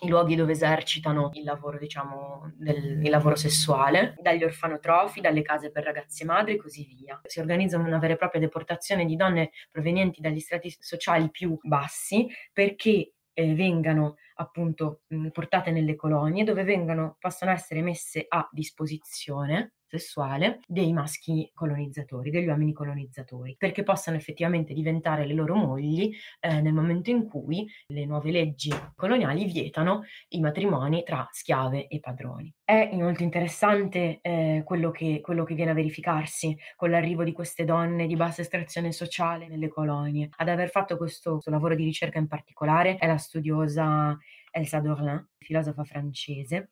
i 0.00 0.08
luoghi 0.08 0.34
dove 0.34 0.52
esercitano 0.52 1.30
il 1.34 1.44
lavoro, 1.44 1.78
diciamo, 1.78 2.52
del, 2.56 3.02
il 3.02 3.10
lavoro 3.10 3.36
sessuale, 3.36 4.14
dagli 4.20 4.44
orfanotrofi, 4.44 5.20
dalle 5.20 5.42
case 5.42 5.70
per 5.70 5.84
ragazze 5.84 6.24
madri 6.24 6.54
e 6.54 6.56
così 6.56 6.84
via. 6.84 7.20
Si 7.24 7.40
organizza 7.40 7.78
una 7.78 7.98
vera 7.98 8.14
e 8.14 8.16
propria 8.16 8.40
deportazione 8.40 9.04
di 9.04 9.16
donne 9.16 9.50
provenienti 9.70 10.20
dagli 10.20 10.40
strati 10.40 10.74
sociali 10.78 11.30
più 11.30 11.58
bassi 11.62 12.28
perché 12.52 13.12
eh, 13.32 13.54
vengano 13.54 14.16
appunto 14.36 15.02
portate 15.32 15.70
nelle 15.70 15.96
colonie 15.96 16.44
dove 16.44 16.64
vengano, 16.64 17.16
possono 17.18 17.50
essere 17.50 17.82
messe 17.82 18.24
a 18.26 18.48
disposizione 18.50 19.74
sessuale 19.90 20.60
dei 20.66 20.92
maschi 20.92 21.50
colonizzatori, 21.52 22.30
degli 22.30 22.46
uomini 22.46 22.72
colonizzatori, 22.72 23.56
perché 23.58 23.82
possano 23.82 24.16
effettivamente 24.16 24.72
diventare 24.72 25.26
le 25.26 25.34
loro 25.34 25.56
mogli 25.56 26.14
eh, 26.38 26.60
nel 26.60 26.72
momento 26.72 27.10
in 27.10 27.26
cui 27.28 27.68
le 27.88 28.06
nuove 28.06 28.30
leggi 28.30 28.72
coloniali 28.94 29.44
vietano 29.46 30.04
i 30.28 30.40
matrimoni 30.40 31.02
tra 31.02 31.28
schiave 31.32 31.88
e 31.88 31.98
padroni. 31.98 32.54
È 32.62 32.90
molto 32.92 33.24
interessante 33.24 34.20
eh, 34.22 34.62
quello, 34.64 34.92
che, 34.92 35.20
quello 35.20 35.42
che 35.42 35.54
viene 35.54 35.72
a 35.72 35.74
verificarsi 35.74 36.56
con 36.76 36.90
l'arrivo 36.90 37.24
di 37.24 37.32
queste 37.32 37.64
donne 37.64 38.06
di 38.06 38.14
bassa 38.14 38.42
estrazione 38.42 38.92
sociale 38.92 39.48
nelle 39.48 39.68
colonie. 39.68 40.28
Ad 40.36 40.48
aver 40.48 40.70
fatto 40.70 40.96
questo, 40.96 41.32
questo 41.32 41.50
lavoro 41.50 41.74
di 41.74 41.82
ricerca 41.82 42.18
in 42.18 42.28
particolare 42.28 42.96
è 42.96 43.08
la 43.08 43.18
studiosa 43.18 44.16
Elsa 44.52 44.78
Dorlin, 44.78 45.28
filosofa 45.38 45.82
francese, 45.82 46.70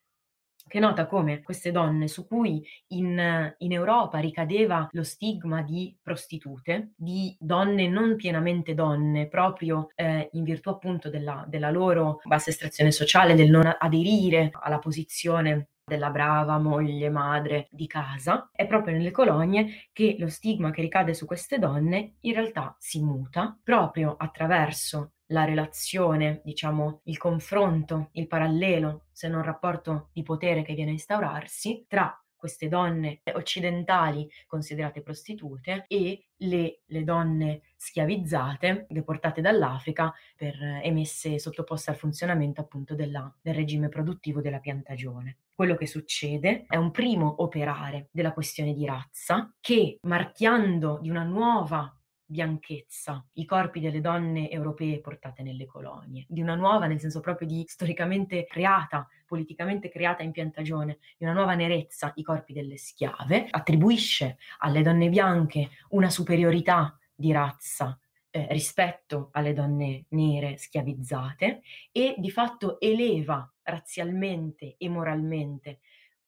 che 0.69 0.79
nota 0.79 1.07
come 1.07 1.43
queste 1.43 1.73
donne 1.73 2.07
su 2.07 2.27
cui 2.27 2.65
in, 2.89 3.55
in, 3.59 3.73
Europa 3.73 4.19
ricadeva 4.19 4.89
lo 4.93 5.03
stigma 5.03 5.63
di 5.63 5.97
prostitute, 6.01 6.93
di 6.97 7.37
donne 7.41 7.89
non 7.89 8.17
pienamente 8.17 8.75
donne, 8.75 9.29
proprio 9.29 9.89
eh, 9.95 10.29
in 10.33 10.45
virtù 10.45 10.69
appunto 10.69 11.11
della, 11.11 11.45
della 11.49 11.71
loro 11.71 12.21
bassa 12.25 12.51
estrazione 12.51 12.93
sociale, 12.93 13.35
del 13.35 13.51
non 13.51 13.75
aderire 13.79 14.51
alla 14.53 14.79
posizione 14.79 15.71
della 15.89 16.11
brava 16.11 16.59
moglie, 16.59 17.09
madre 17.09 17.67
di 17.71 17.87
casa, 17.87 18.51
è 18.53 18.67
proprio 18.67 18.95
nelle 18.95 19.11
colonie 19.11 19.89
che 19.93 20.17
lo 20.19 20.29
stigma 20.29 20.71
che 20.71 20.83
ricade 20.83 21.15
su 21.15 21.25
queste 21.25 21.59
donne 21.59 22.17
in 22.21 22.35
realtà 22.35 22.77
si 22.79 23.03
muta 23.03 23.59
proprio 23.65 24.15
attraverso 24.17 25.15
la 25.29 25.45
relazione, 25.45 26.41
diciamo, 26.45 27.01
il 27.05 27.19
confronto, 27.19 28.11
il 28.13 28.27
parallelo, 28.27 29.07
se 29.13 29.29
non 29.29 29.43
rapporto 29.43 30.09
di 30.13 30.23
potere 30.23 30.63
che 30.63 30.75
viene 30.75 30.91
a 30.91 30.95
instaurarsi 30.95 31.87
tra 31.89 32.23
queste 32.39 32.69
donne 32.69 33.21
occidentali 33.35 34.31
considerate 34.47 35.03
prostitute 35.03 35.85
e 35.89 36.29
le, 36.37 36.83
le, 36.87 37.03
donne 37.03 37.63
schiavizzate, 37.77 38.87
deportate 38.89 39.41
dall'Africa 39.41 40.15
per 40.37 40.55
emesse 40.83 41.41
sottoposte 41.41 41.91
al 41.91 41.97
funzionamento 41.97 42.61
appunto 42.61 42.95
della, 42.95 43.31
del 43.43 43.55
regime 43.55 43.89
produttivo 43.89 44.41
della 44.41 44.61
piantagione. 44.61 45.39
Quello 45.53 45.75
che 45.75 45.89
succede 45.89 46.65
è 46.69 46.77
un 46.77 46.93
primo 46.93 47.43
operare 47.43 48.09
della 48.13 48.33
questione 48.33 48.73
di 48.73 48.87
razza 48.87 49.53
che, 49.61 49.99
marchiando 50.03 51.01
di 51.03 51.11
una 51.11 51.25
nuova 51.25 51.98
bianchezza, 52.29 53.25
i 53.35 53.47
corpi 53.47 53.81
delle 53.81 54.03
donne 54.03 54.51
europee 54.51 55.01
portate 55.01 55.43
nelle 55.43 55.65
colonie, 55.65 56.27
di 56.29 56.43
una 56.43 56.55
nuova, 56.55 56.87
nel 56.87 57.01
senso 57.01 57.21
proprio 57.21 57.49
di 57.49 57.65
storicamente 57.67 58.45
creata, 58.45 59.09
politicamente 59.27 59.89
creata 59.89 60.23
in 60.23 60.31
piantagione, 60.31 60.99
di 61.17 61.25
una 61.25 61.33
nuova 61.33 61.55
nerezza, 61.55 62.13
i 62.17 62.23
corpi 62.23 62.53
delle 62.53 62.77
schiave, 62.77 63.47
attribuisce 63.49 64.37
alle 64.59 64.83
donne 64.83 65.09
bianche 65.09 65.71
una 65.91 66.11
superiorità 66.11 66.99
di 67.15 67.33
razza 67.33 67.99
eh, 68.31 68.47
rispetto 68.51 69.31
alle 69.33 69.55
donne 69.55 70.05
nere 70.11 70.59
schiavizzate 70.59 71.63
e 71.91 72.15
di 72.19 72.31
fatto 72.31 72.79
eleva 72.79 73.51
razzialmente 73.63 74.75
e 74.77 74.89
moralmente 74.89 75.81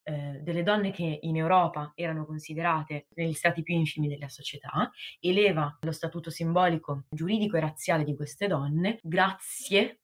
eh, 0.03 0.41
delle 0.43 0.63
donne 0.63 0.91
che 0.91 1.19
in 1.23 1.37
Europa 1.37 1.93
erano 1.95 2.25
considerate 2.27 3.07
negli 3.15 3.33
stati 3.33 3.63
più 3.63 3.75
infimi 3.75 4.09
della 4.09 4.29
società, 4.29 4.91
eleva 5.21 5.79
lo 5.81 5.93
statuto 5.93 6.31
simbolico, 6.31 7.05
giuridico 7.11 7.57
e 7.57 7.61
razziale 7.61 8.05
di 8.05 8.17
queste 8.17 8.47
donne 8.47 8.99
grazie 9.03 10.01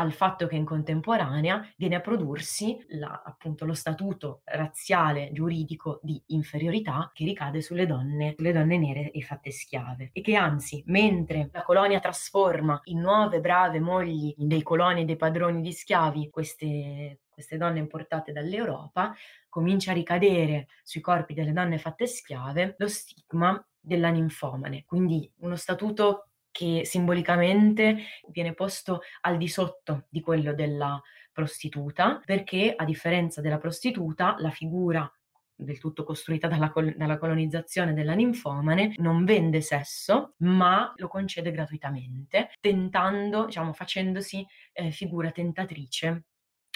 al 0.00 0.12
fatto 0.12 0.46
che 0.46 0.56
in 0.56 0.64
contemporanea 0.64 1.68
viene 1.76 1.96
a 1.96 2.00
prodursi 2.00 2.82
la, 2.88 3.22
appunto 3.22 3.66
lo 3.66 3.74
statuto 3.74 4.40
razziale 4.44 5.30
giuridico 5.32 6.00
di 6.02 6.20
inferiorità 6.28 7.10
che 7.12 7.24
ricade 7.24 7.60
sulle 7.60 7.86
donne, 7.86 8.34
sulle 8.36 8.52
donne 8.52 8.78
nere 8.78 9.10
e 9.10 9.20
fatte 9.20 9.50
schiave. 9.50 10.08
E 10.12 10.22
che 10.22 10.36
anzi 10.36 10.82
mentre 10.86 11.50
la 11.52 11.62
colonia 11.62 12.00
trasforma 12.00 12.80
in 12.84 13.00
nuove 13.00 13.40
brave 13.40 13.78
mogli 13.78 14.34
dei 14.38 14.62
coloni 14.62 15.02
e 15.02 15.04
dei 15.04 15.16
padroni 15.16 15.60
di 15.60 15.72
schiavi 15.72 16.30
queste, 16.30 17.20
queste 17.40 17.56
donne 17.56 17.78
importate 17.78 18.32
dall'Europa 18.32 19.14
comincia 19.48 19.92
a 19.92 19.94
ricadere 19.94 20.68
sui 20.82 21.00
corpi 21.00 21.32
delle 21.32 21.52
donne 21.52 21.78
fatte 21.78 22.06
schiave 22.06 22.74
lo 22.78 22.86
stigma 22.86 23.64
della 23.80 24.10
ninfomane, 24.10 24.84
quindi 24.84 25.30
uno 25.38 25.56
statuto 25.56 26.28
che 26.50 26.82
simbolicamente 26.84 27.96
viene 28.28 28.52
posto 28.52 29.00
al 29.22 29.38
di 29.38 29.48
sotto 29.48 30.06
di 30.10 30.20
quello 30.20 30.52
della 30.52 31.00
prostituta, 31.32 32.20
perché 32.24 32.74
a 32.76 32.84
differenza 32.84 33.40
della 33.40 33.58
prostituta, 33.58 34.34
la 34.38 34.50
figura 34.50 35.10
del 35.54 35.78
tutto 35.78 36.04
costruita 36.04 36.48
dalla, 36.48 36.70
col- 36.70 36.94
dalla, 36.96 37.18
colonizzazione 37.18 37.94
della 37.94 38.14
ninfomane, 38.14 38.94
non 38.98 39.24
vende 39.24 39.60
sesso, 39.60 40.34
ma 40.38 40.92
lo 40.96 41.08
concede 41.08 41.50
gratuitamente, 41.50 42.50
tentando, 42.60 43.46
diciamo, 43.46 43.72
facendosi 43.72 44.44
eh, 44.72 44.90
figura 44.90 45.30
tentatrice 45.30 46.24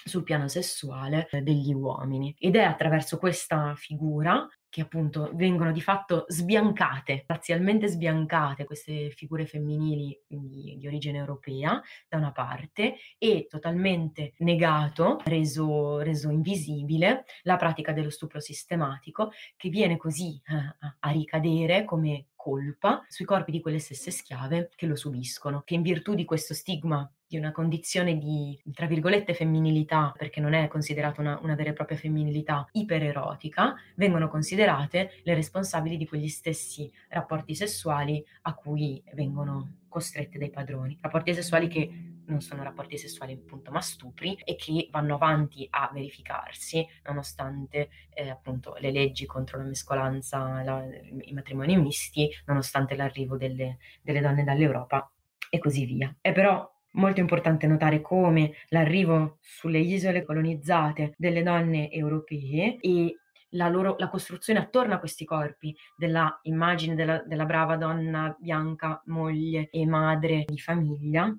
sul 0.05 0.23
piano 0.23 0.49
sessuale 0.49 1.29
degli 1.43 1.73
uomini. 1.73 2.35
Ed 2.39 2.57
è 2.57 2.63
attraverso 2.63 3.19
questa 3.19 3.75
figura 3.77 4.47
che 4.75 4.81
appunto 4.81 5.31
vengono 5.35 5.71
di 5.71 5.81
fatto 5.81 6.25
sbiancate, 6.27 7.23
razzialmente 7.29 7.87
sbiancate 7.87 8.65
queste 8.65 9.11
figure 9.11 9.47
femminili 9.47 10.21
di, 10.27 10.75
di, 10.77 10.87
origine 10.89 11.19
europea 11.19 11.81
da 12.09 12.17
una 12.17 12.33
parte 12.33 12.97
e 13.17 13.47
totalmente 13.49 14.33
negato, 14.39 15.21
reso, 15.27 16.01
reso 16.01 16.29
invisibile 16.29 17.25
la 17.43 17.55
pratica 17.55 17.93
dello 17.93 18.11
stupro 18.11 18.41
sistematico 18.41 19.31
che 19.57 19.69
viene 19.69 19.97
così 19.97 20.43
eh, 20.45 20.89
a 20.99 21.11
ricadere 21.11 21.85
come 21.85 22.31
colpa 22.45 23.03
sui 23.09 23.25
corpi 23.25 23.53
di 23.53 23.61
quelle 23.61 23.79
stesse 23.79 24.11
schiave 24.11 24.71
che 24.75 24.87
lo 24.87 24.97
subiscono, 24.97 25.63
che 25.65 25.75
in 25.75 25.83
virtù 25.83 26.15
di 26.15 26.25
questo 26.25 26.53
stigma 26.53 27.09
di 27.27 27.39
una 27.39 27.53
condizione 27.53 28.19
di, 28.19 28.61
tra 28.73 28.87
virgolette, 28.87 29.35
femminilità, 29.35 30.13
perché 30.17 30.41
non 30.41 30.53
è 30.53 30.69
considerata 30.69 31.21
una, 31.21 31.39
una 31.43 31.55
vera 31.55 31.71
e 31.71 31.73
propria 31.73 31.97
femminilità 31.97 32.69
ipererotica, 32.73 33.75
vengono 33.97 34.29
considerate 34.29 34.64
le 34.67 35.35
responsabili 35.35 35.97
di 35.97 36.07
quegli 36.07 36.29
stessi 36.29 36.91
rapporti 37.09 37.55
sessuali 37.55 38.25
a 38.43 38.55
cui 38.55 39.03
vengono 39.15 39.79
costrette 39.89 40.39
dai 40.39 40.51
padroni. 40.51 40.99
Rapporti 41.01 41.35
sessuali 41.35 41.69
che 41.69 42.13
non 42.27 42.41
sono 42.41 42.63
rapporti 42.63 42.97
sessuali 42.97 43.35
appunto 43.35 43.71
ma 43.71 43.81
stupri 43.81 44.35
e 44.45 44.57
che 44.57 44.89
vanno 44.91 45.17
avanti 45.17 45.67
a 45.69 45.91
verificarsi 45.93 46.87
nonostante 47.05 47.91
eh, 48.15 48.31
appunto 48.31 48.77
le 48.81 48.91
leggi 48.91 49.27
contro 49.27 49.59
la 49.59 49.65
mescolanza, 49.65 50.63
la, 50.63 50.85
i 51.23 51.33
matrimoni 51.33 51.77
misti, 51.77 52.31
nonostante 52.47 52.97
l'arrivo 52.97 53.37
delle, 53.37 53.79
delle 54.01 54.21
donne 54.21 54.43
dall'Europa 54.43 55.11
e 55.51 55.59
così 55.59 55.85
via. 55.85 56.15
È 56.21 56.33
però 56.33 56.73
Molto 56.97 57.19
importante 57.19 57.67
notare 57.67 58.01
come 58.01 58.53
l'arrivo 58.69 59.39
sulle 59.41 59.81
isole 59.81 60.23
colonizzate 60.23 61.15
delle 61.17 61.43
donne 61.43 61.91
europee 61.91 62.79
e 62.79 63.19
la, 63.55 63.69
loro, 63.69 63.97
la 63.99 64.09
costruzione 64.09 64.61
attorno 64.61 64.95
a 64.95 64.99
questi 64.99 65.25
corpi 65.25 65.77
della 65.97 66.39
immagine 66.43 66.95
della, 66.95 67.19
della 67.19 67.45
brava 67.45 67.77
donna 67.77 68.35
bianca, 68.39 69.03
moglie 69.07 69.69
e 69.71 69.87
madre 69.87 70.45
di 70.47 70.59
famiglia 70.59 71.37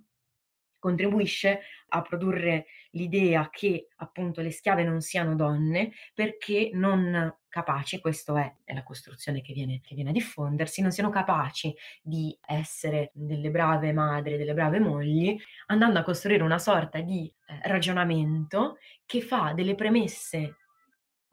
contribuisce 0.86 1.62
a 1.90 2.02
produrre 2.04 2.68
l'idea 2.92 3.50
che 3.50 3.88
appunto 3.96 4.42
le 4.42 4.52
schiave 4.52 4.84
non 4.84 5.02
siano 5.02 5.34
donne 5.34 5.92
perché 6.14 6.70
non 6.74 7.36
capaci, 7.50 8.00
questa 8.00 8.40
è, 8.40 8.56
è, 8.64 8.74
la 8.74 8.84
costruzione 8.84 9.42
che 9.42 9.54
viene, 9.54 9.82
che 9.82 9.96
viene, 9.96 10.12
a 10.12 10.14
diffondersi, 10.14 10.84
non 10.84 10.92
siano 10.92 11.10
capaci 11.10 11.74
di 12.04 12.38
essere 12.46 13.10
delle 13.14 13.50
brave 13.50 13.94
madri, 13.94 14.38
delle 14.38 14.54
brave 14.54 14.80
mogli, 14.80 15.36
andando 15.68 15.98
a 15.98 16.04
costruire 16.04 16.44
una 16.44 16.60
sorta 16.60 17.00
di 17.00 17.34
eh, 17.48 17.68
ragionamento 17.68 18.78
che 19.06 19.22
fa 19.22 19.54
delle 19.56 19.74
premesse 19.74 20.58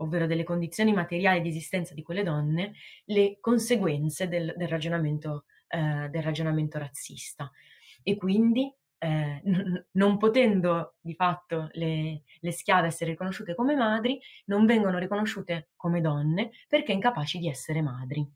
ovvero 0.03 0.27
delle 0.27 0.45
condizioni 0.45 0.93
materiali 0.93 1.41
di 1.41 1.49
esistenza 1.49 1.95
di 1.95 2.03
quelle 2.03 2.23
donne, 2.23 2.75
le 3.07 3.39
conseguenze 3.41 4.29
del, 4.29 4.53
del, 4.57 4.69
ragionamento, 4.69 5.45
eh, 5.69 6.09
del 6.11 6.23
ragionamento 6.23 6.79
razzista. 6.79 7.51
E 8.03 8.17
quindi 8.17 8.73
eh, 8.99 9.41
n- 9.45 9.87
non 9.93 10.17
potendo 10.19 10.95
di 11.01 11.15
fatto 11.15 11.69
le, 11.73 12.23
le, 12.41 12.53
schiave 12.53 12.89
essere 12.89 13.11
riconosciute 13.11 13.55
come 13.55 13.75
madri, 13.75 14.21
non 14.47 14.67
vengono 14.67 14.99
riconosciute 14.99 15.71
come 15.77 16.01
donne 16.01 16.51
perché 16.69 16.93
incapaci 16.93 17.39
di 17.39 17.49
essere 17.49 17.83
madri. 17.83 18.29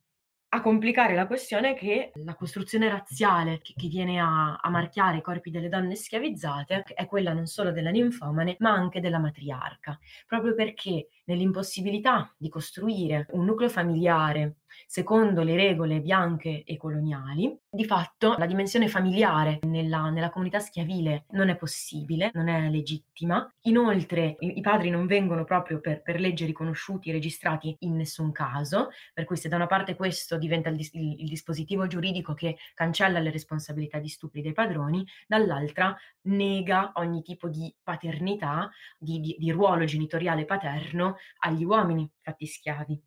A 0.48 0.62
complicare 0.62 1.14
la 1.14 1.26
questione 1.26 1.74
che 1.74 2.12
la 2.14 2.34
costruzione 2.34 2.88
razziale 2.88 3.60
che, 3.60 3.74
che 3.76 3.88
viene 3.88 4.20
a, 4.20 4.56
a, 4.56 4.70
marchiare 4.70 5.18
i 5.18 5.20
corpi 5.20 5.50
delle 5.50 5.68
donne 5.68 5.96
schiavizzate 5.96 6.84
è 6.94 7.06
quella 7.06 7.32
non 7.32 7.46
solo 7.46 7.72
della 7.72 7.90
ninfomane 7.90 8.56
ma 8.60 8.70
anche 8.70 9.00
della 9.00 9.18
matriarca, 9.18 9.98
proprio 10.26 10.54
perché 10.54 11.08
nell'impossibilità 11.24 12.32
di 12.38 12.48
costruire 12.48 13.26
un 13.30 13.44
nucleo 13.44 13.68
familiare 13.68 14.58
secondo 14.86 15.42
le 15.42 15.56
regole 15.56 16.00
bianche 16.00 16.62
e 16.64 16.76
coloniali, 16.76 17.56
di 17.68 17.84
fatto 17.84 18.34
la 18.38 18.46
dimensione 18.46 18.88
familiare 18.88 19.58
nella, 19.62 20.10
nella 20.10 20.30
comunità 20.30 20.58
schiavile 20.58 21.26
non 21.30 21.48
è 21.48 21.56
possibile, 21.56 22.30
non 22.34 22.48
è 22.48 22.68
legittima. 22.70 23.48
Inoltre 23.62 24.36
i, 24.40 24.58
i 24.58 24.60
padri 24.60 24.90
non 24.90 25.06
vengono 25.06 25.44
proprio 25.44 25.80
per, 25.80 26.02
per 26.02 26.20
legge 26.20 26.46
riconosciuti 26.46 27.10
registrati 27.10 27.76
in 27.80 27.96
nessun 27.96 28.32
caso, 28.32 28.90
per 29.12 29.24
cui 29.24 29.36
se 29.36 29.48
da 29.48 29.56
una 29.56 29.66
parte 29.66 29.94
questo 29.94 30.38
diventa 30.38 30.68
il, 30.68 30.80
il, 30.92 31.20
il 31.20 31.28
dispositivo 31.28 31.86
giuridico 31.86 32.34
che 32.34 32.56
cancella 32.74 33.18
le 33.18 33.30
responsabilità 33.30 33.98
di 33.98 34.08
stupri 34.08 34.42
dei 34.42 34.52
padroni, 34.52 35.06
dall'altra 35.26 35.96
nega 36.22 36.92
ogni 36.94 37.22
tipo 37.22 37.48
di 37.48 37.72
paternità, 37.82 38.70
di, 38.98 39.20
di, 39.20 39.36
di 39.38 39.50
ruolo 39.50 39.84
genitoriale 39.84 40.44
paterno 40.44 41.16
agli 41.40 41.64
uomini 41.64 42.10
fatti 42.26 42.46
schiavi. 42.46 43.00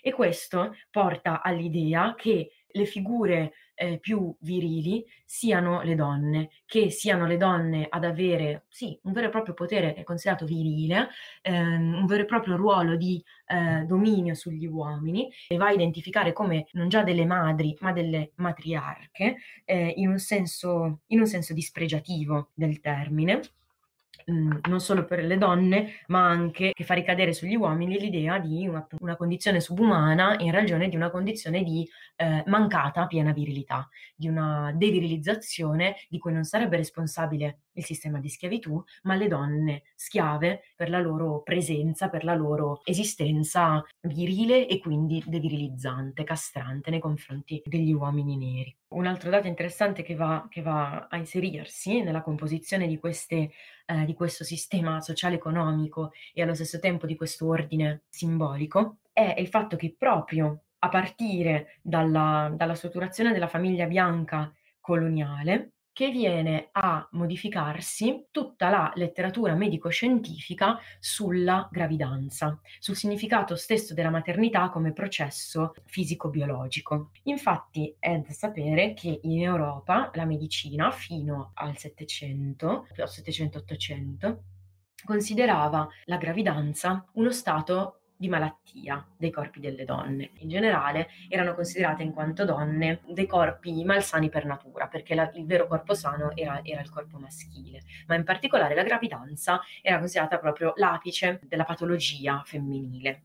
E 0.00 0.12
questo 0.12 0.74
porta 0.90 1.42
all'idea 1.42 2.14
che 2.16 2.52
le 2.74 2.86
figure 2.86 3.52
eh, 3.74 3.98
più 3.98 4.34
virili 4.40 5.04
siano 5.24 5.82
le 5.82 5.94
donne, 5.94 6.50
che 6.64 6.90
siano 6.90 7.26
le 7.26 7.36
donne 7.36 7.86
ad 7.88 8.04
avere, 8.04 8.64
sì, 8.68 8.98
un 9.02 9.12
vero 9.12 9.26
e 9.26 9.30
proprio 9.30 9.54
potere 9.54 9.94
è 9.94 10.04
considerato 10.04 10.46
virile, 10.46 11.08
ehm, 11.42 11.94
un 11.94 12.06
vero 12.06 12.22
e 12.22 12.26
proprio 12.26 12.56
ruolo 12.56 12.96
di 12.96 13.22
eh, 13.46 13.84
dominio 13.84 14.34
sugli 14.34 14.66
uomini 14.66 15.30
e 15.48 15.56
va 15.56 15.66
a 15.66 15.72
identificare 15.72 16.32
come 16.32 16.66
non 16.72 16.88
già 16.88 17.02
delle 17.02 17.26
madri, 17.26 17.76
ma 17.80 17.92
delle 17.92 18.32
matriarche, 18.36 19.36
eh, 19.64 19.92
in, 19.96 20.08
un 20.08 20.18
senso, 20.18 21.00
in 21.08 21.20
un 21.20 21.26
senso 21.26 21.52
dispregiativo 21.52 22.50
del 22.54 22.80
termine. 22.80 23.40
Mhmm, 24.26 24.60
non 24.68 24.80
solo 24.80 25.04
per 25.04 25.24
le 25.24 25.38
donne, 25.38 26.00
ma 26.08 26.26
anche 26.26 26.72
che 26.72 26.84
fa 26.84 26.94
ricadere 26.94 27.32
sugli 27.32 27.54
uomini 27.54 27.98
l'idea 27.98 28.38
di 28.38 28.66
una, 28.66 28.86
una 29.00 29.16
condizione 29.16 29.60
subumana 29.60 30.36
in 30.38 30.50
ragione 30.50 30.88
di 30.88 30.96
una 30.96 31.10
condizione 31.10 31.62
di 31.62 31.88
eh, 32.16 32.42
mancata 32.46 33.06
piena 33.06 33.32
virilità, 33.32 33.88
di 34.14 34.28
una 34.28 34.72
devirilizzazione 34.74 35.96
di 36.08 36.18
cui 36.18 36.32
non 36.32 36.44
sarebbe 36.44 36.76
responsabile 36.76 37.60
il 37.74 37.84
sistema 37.84 38.18
di 38.18 38.28
schiavitù, 38.28 38.82
ma 39.02 39.14
le 39.14 39.28
donne 39.28 39.82
schiave 39.94 40.62
per 40.76 40.90
la 40.90 41.00
loro 41.00 41.42
presenza, 41.42 42.08
per 42.08 42.24
la 42.24 42.34
loro 42.34 42.80
esistenza 42.84 43.84
virile 44.00 44.66
e 44.68 44.78
quindi 44.78 45.22
devirilizzante, 45.26 46.24
castrante 46.24 46.90
nei 46.90 47.00
confronti 47.00 47.62
degli 47.64 47.92
uomini 47.92 48.36
neri. 48.36 48.76
Un 48.88 49.06
altro 49.06 49.30
dato 49.30 49.46
interessante 49.46 50.02
che 50.02 50.14
va, 50.14 50.46
che 50.50 50.62
va 50.62 51.06
a 51.08 51.16
inserirsi 51.16 52.02
nella 52.02 52.22
composizione 52.22 52.86
di, 52.86 52.98
queste, 52.98 53.52
eh, 53.86 54.04
di 54.04 54.14
questo 54.14 54.44
sistema 54.44 55.00
sociale-economico 55.00 56.12
e 56.34 56.42
allo 56.42 56.54
stesso 56.54 56.78
tempo 56.78 57.06
di 57.06 57.16
questo 57.16 57.46
ordine 57.46 58.02
simbolico 58.08 58.98
è 59.12 59.34
il 59.38 59.48
fatto 59.48 59.76
che 59.76 59.94
proprio 59.96 60.64
a 60.80 60.88
partire 60.88 61.78
dalla, 61.80 62.52
dalla 62.54 62.74
strutturazione 62.74 63.32
della 63.32 63.46
famiglia 63.46 63.86
bianca 63.86 64.52
coloniale, 64.80 65.72
che 65.92 66.10
viene 66.10 66.68
a 66.72 67.06
modificarsi 67.12 68.26
tutta 68.30 68.70
la 68.70 68.92
letteratura 68.94 69.54
medico-scientifica 69.54 70.78
sulla 70.98 71.68
gravidanza, 71.70 72.58
sul 72.78 72.96
significato 72.96 73.56
stesso 73.56 73.94
della 73.94 74.10
maternità 74.10 74.70
come 74.70 74.92
processo 74.92 75.74
fisico-biologico. 75.84 77.10
Infatti 77.24 77.94
è 77.98 78.18
da 78.18 78.32
sapere 78.32 78.94
che 78.94 79.20
in 79.22 79.42
Europa 79.42 80.10
la 80.14 80.24
medicina 80.24 80.90
fino 80.90 81.50
al 81.54 81.76
700, 81.76 82.88
700-800, 82.96 84.36
considerava 85.04 85.88
la 86.04 86.16
gravidanza 86.16 87.04
uno 87.14 87.30
stato 87.32 88.01
di 88.22 88.28
malattia 88.28 89.04
dei 89.16 89.32
corpi 89.32 89.58
delle 89.58 89.84
donne. 89.84 90.30
In 90.38 90.48
generale 90.48 91.08
erano 91.28 91.56
considerate 91.56 92.04
in 92.04 92.12
quanto 92.12 92.44
donne 92.44 93.00
dei 93.08 93.26
corpi 93.26 93.82
malsani 93.82 94.28
per 94.28 94.44
natura, 94.44 94.86
perché 94.86 95.16
la, 95.16 95.28
il 95.34 95.44
vero 95.44 95.66
corpo 95.66 95.92
sano 95.92 96.30
era, 96.36 96.60
era 96.62 96.80
il 96.80 96.88
corpo 96.88 97.18
maschile, 97.18 97.80
ma 98.06 98.14
in 98.14 98.22
particolare 98.22 98.76
la 98.76 98.84
gravidanza 98.84 99.60
era 99.82 99.98
considerata 99.98 100.38
proprio 100.38 100.72
l'apice 100.76 101.40
della 101.42 101.64
patologia 101.64 102.42
femminile. 102.44 103.22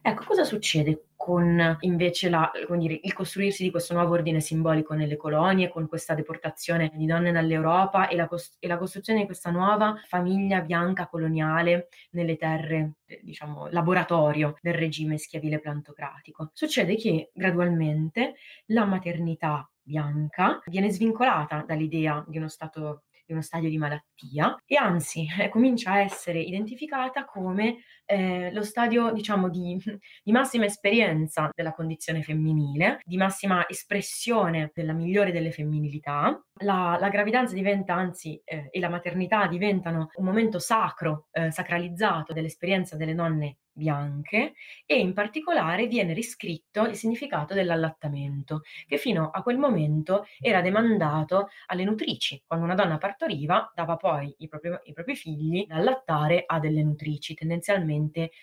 Ecco, 0.00 0.24
cosa 0.24 0.44
succede 0.44 1.06
con 1.22 1.76
invece 1.82 2.28
la, 2.28 2.50
dire, 2.76 2.98
il 3.00 3.12
costruirsi 3.12 3.62
di 3.62 3.70
questo 3.70 3.94
nuovo 3.94 4.14
ordine 4.14 4.40
simbolico 4.40 4.94
nelle 4.94 5.16
colonie, 5.16 5.68
con 5.68 5.86
questa 5.86 6.14
deportazione 6.14 6.90
di 6.94 7.06
donne 7.06 7.30
dall'Europa 7.30 8.08
e 8.08 8.16
la, 8.16 8.26
cost- 8.26 8.56
e 8.58 8.66
la 8.66 8.76
costruzione 8.76 9.20
di 9.20 9.26
questa 9.26 9.50
nuova 9.50 9.94
famiglia 10.08 10.60
bianca 10.62 11.06
coloniale 11.06 11.88
nelle 12.10 12.36
terre, 12.36 12.94
eh, 13.06 13.20
diciamo, 13.22 13.68
laboratorio 13.70 14.56
del 14.60 14.74
regime 14.74 15.16
schiavile 15.16 15.60
plantocratico. 15.60 16.50
Succede 16.52 16.96
che 16.96 17.30
gradualmente 17.32 18.34
la 18.66 18.84
maternità 18.84 19.70
bianca 19.80 20.60
viene 20.66 20.90
svincolata 20.90 21.64
dall'idea 21.64 22.24
di 22.26 22.38
uno 22.38 22.48
stato 22.48 23.04
di 23.24 23.32
uno 23.32 23.42
stadio 23.42 23.68
di 23.68 23.78
malattia 23.78 24.60
e 24.66 24.76
anzi 24.76 25.26
eh, 25.38 25.48
comincia 25.50 25.92
a 25.92 26.00
essere 26.00 26.40
identificata 26.40 27.24
come 27.24 27.78
eh, 28.06 28.50
lo 28.52 28.62
stadio 28.62 29.12
diciamo 29.12 29.48
di, 29.48 29.76
di, 30.22 30.32
massima 30.32 30.64
esperienza 30.64 31.50
della 31.54 31.72
condizione 31.72 32.22
femminile, 32.22 33.00
di 33.04 33.16
massima 33.16 33.68
espressione 33.68 34.70
della 34.74 34.92
migliore 34.92 35.32
delle 35.32 35.50
femminilità. 35.50 36.40
La, 36.62 36.96
la 37.00 37.08
gravidanza 37.08 37.54
diventa 37.54 37.94
anzi 37.94 38.40
eh, 38.44 38.68
e 38.70 38.80
la 38.80 38.88
maternità 38.88 39.46
diventano 39.46 40.10
un 40.14 40.24
momento 40.24 40.58
sacro, 40.58 41.28
eh, 41.32 41.50
sacralizzato 41.50 42.32
dell'esperienza 42.32 42.96
delle 42.96 43.14
donne 43.14 43.56
bianche 43.72 44.52
e 44.84 44.98
in 44.98 45.14
particolare 45.14 45.86
viene 45.86 46.12
riscritto 46.12 46.84
il 46.84 46.94
significato 46.94 47.54
dell'allattamento, 47.54 48.62
che 48.86 48.98
fino 48.98 49.30
a 49.30 49.42
quel 49.42 49.58
momento 49.58 50.26
era 50.38 50.60
demandato 50.60 51.48
alle 51.66 51.84
nutrici. 51.84 52.42
Quando 52.46 52.66
una 52.66 52.74
donna 52.74 52.98
partoriva, 52.98 53.72
dava 53.74 53.96
poi 53.96 54.34
i 54.38 54.48
propri, 54.48 54.76
i 54.84 54.92
propri 54.92 55.16
figli 55.16 55.64
da 55.66 55.76
allattare 55.76 56.44
a 56.46 56.58
delle 56.58 56.82
nutrici, 56.82 57.34
tendenzialmente 57.34 57.91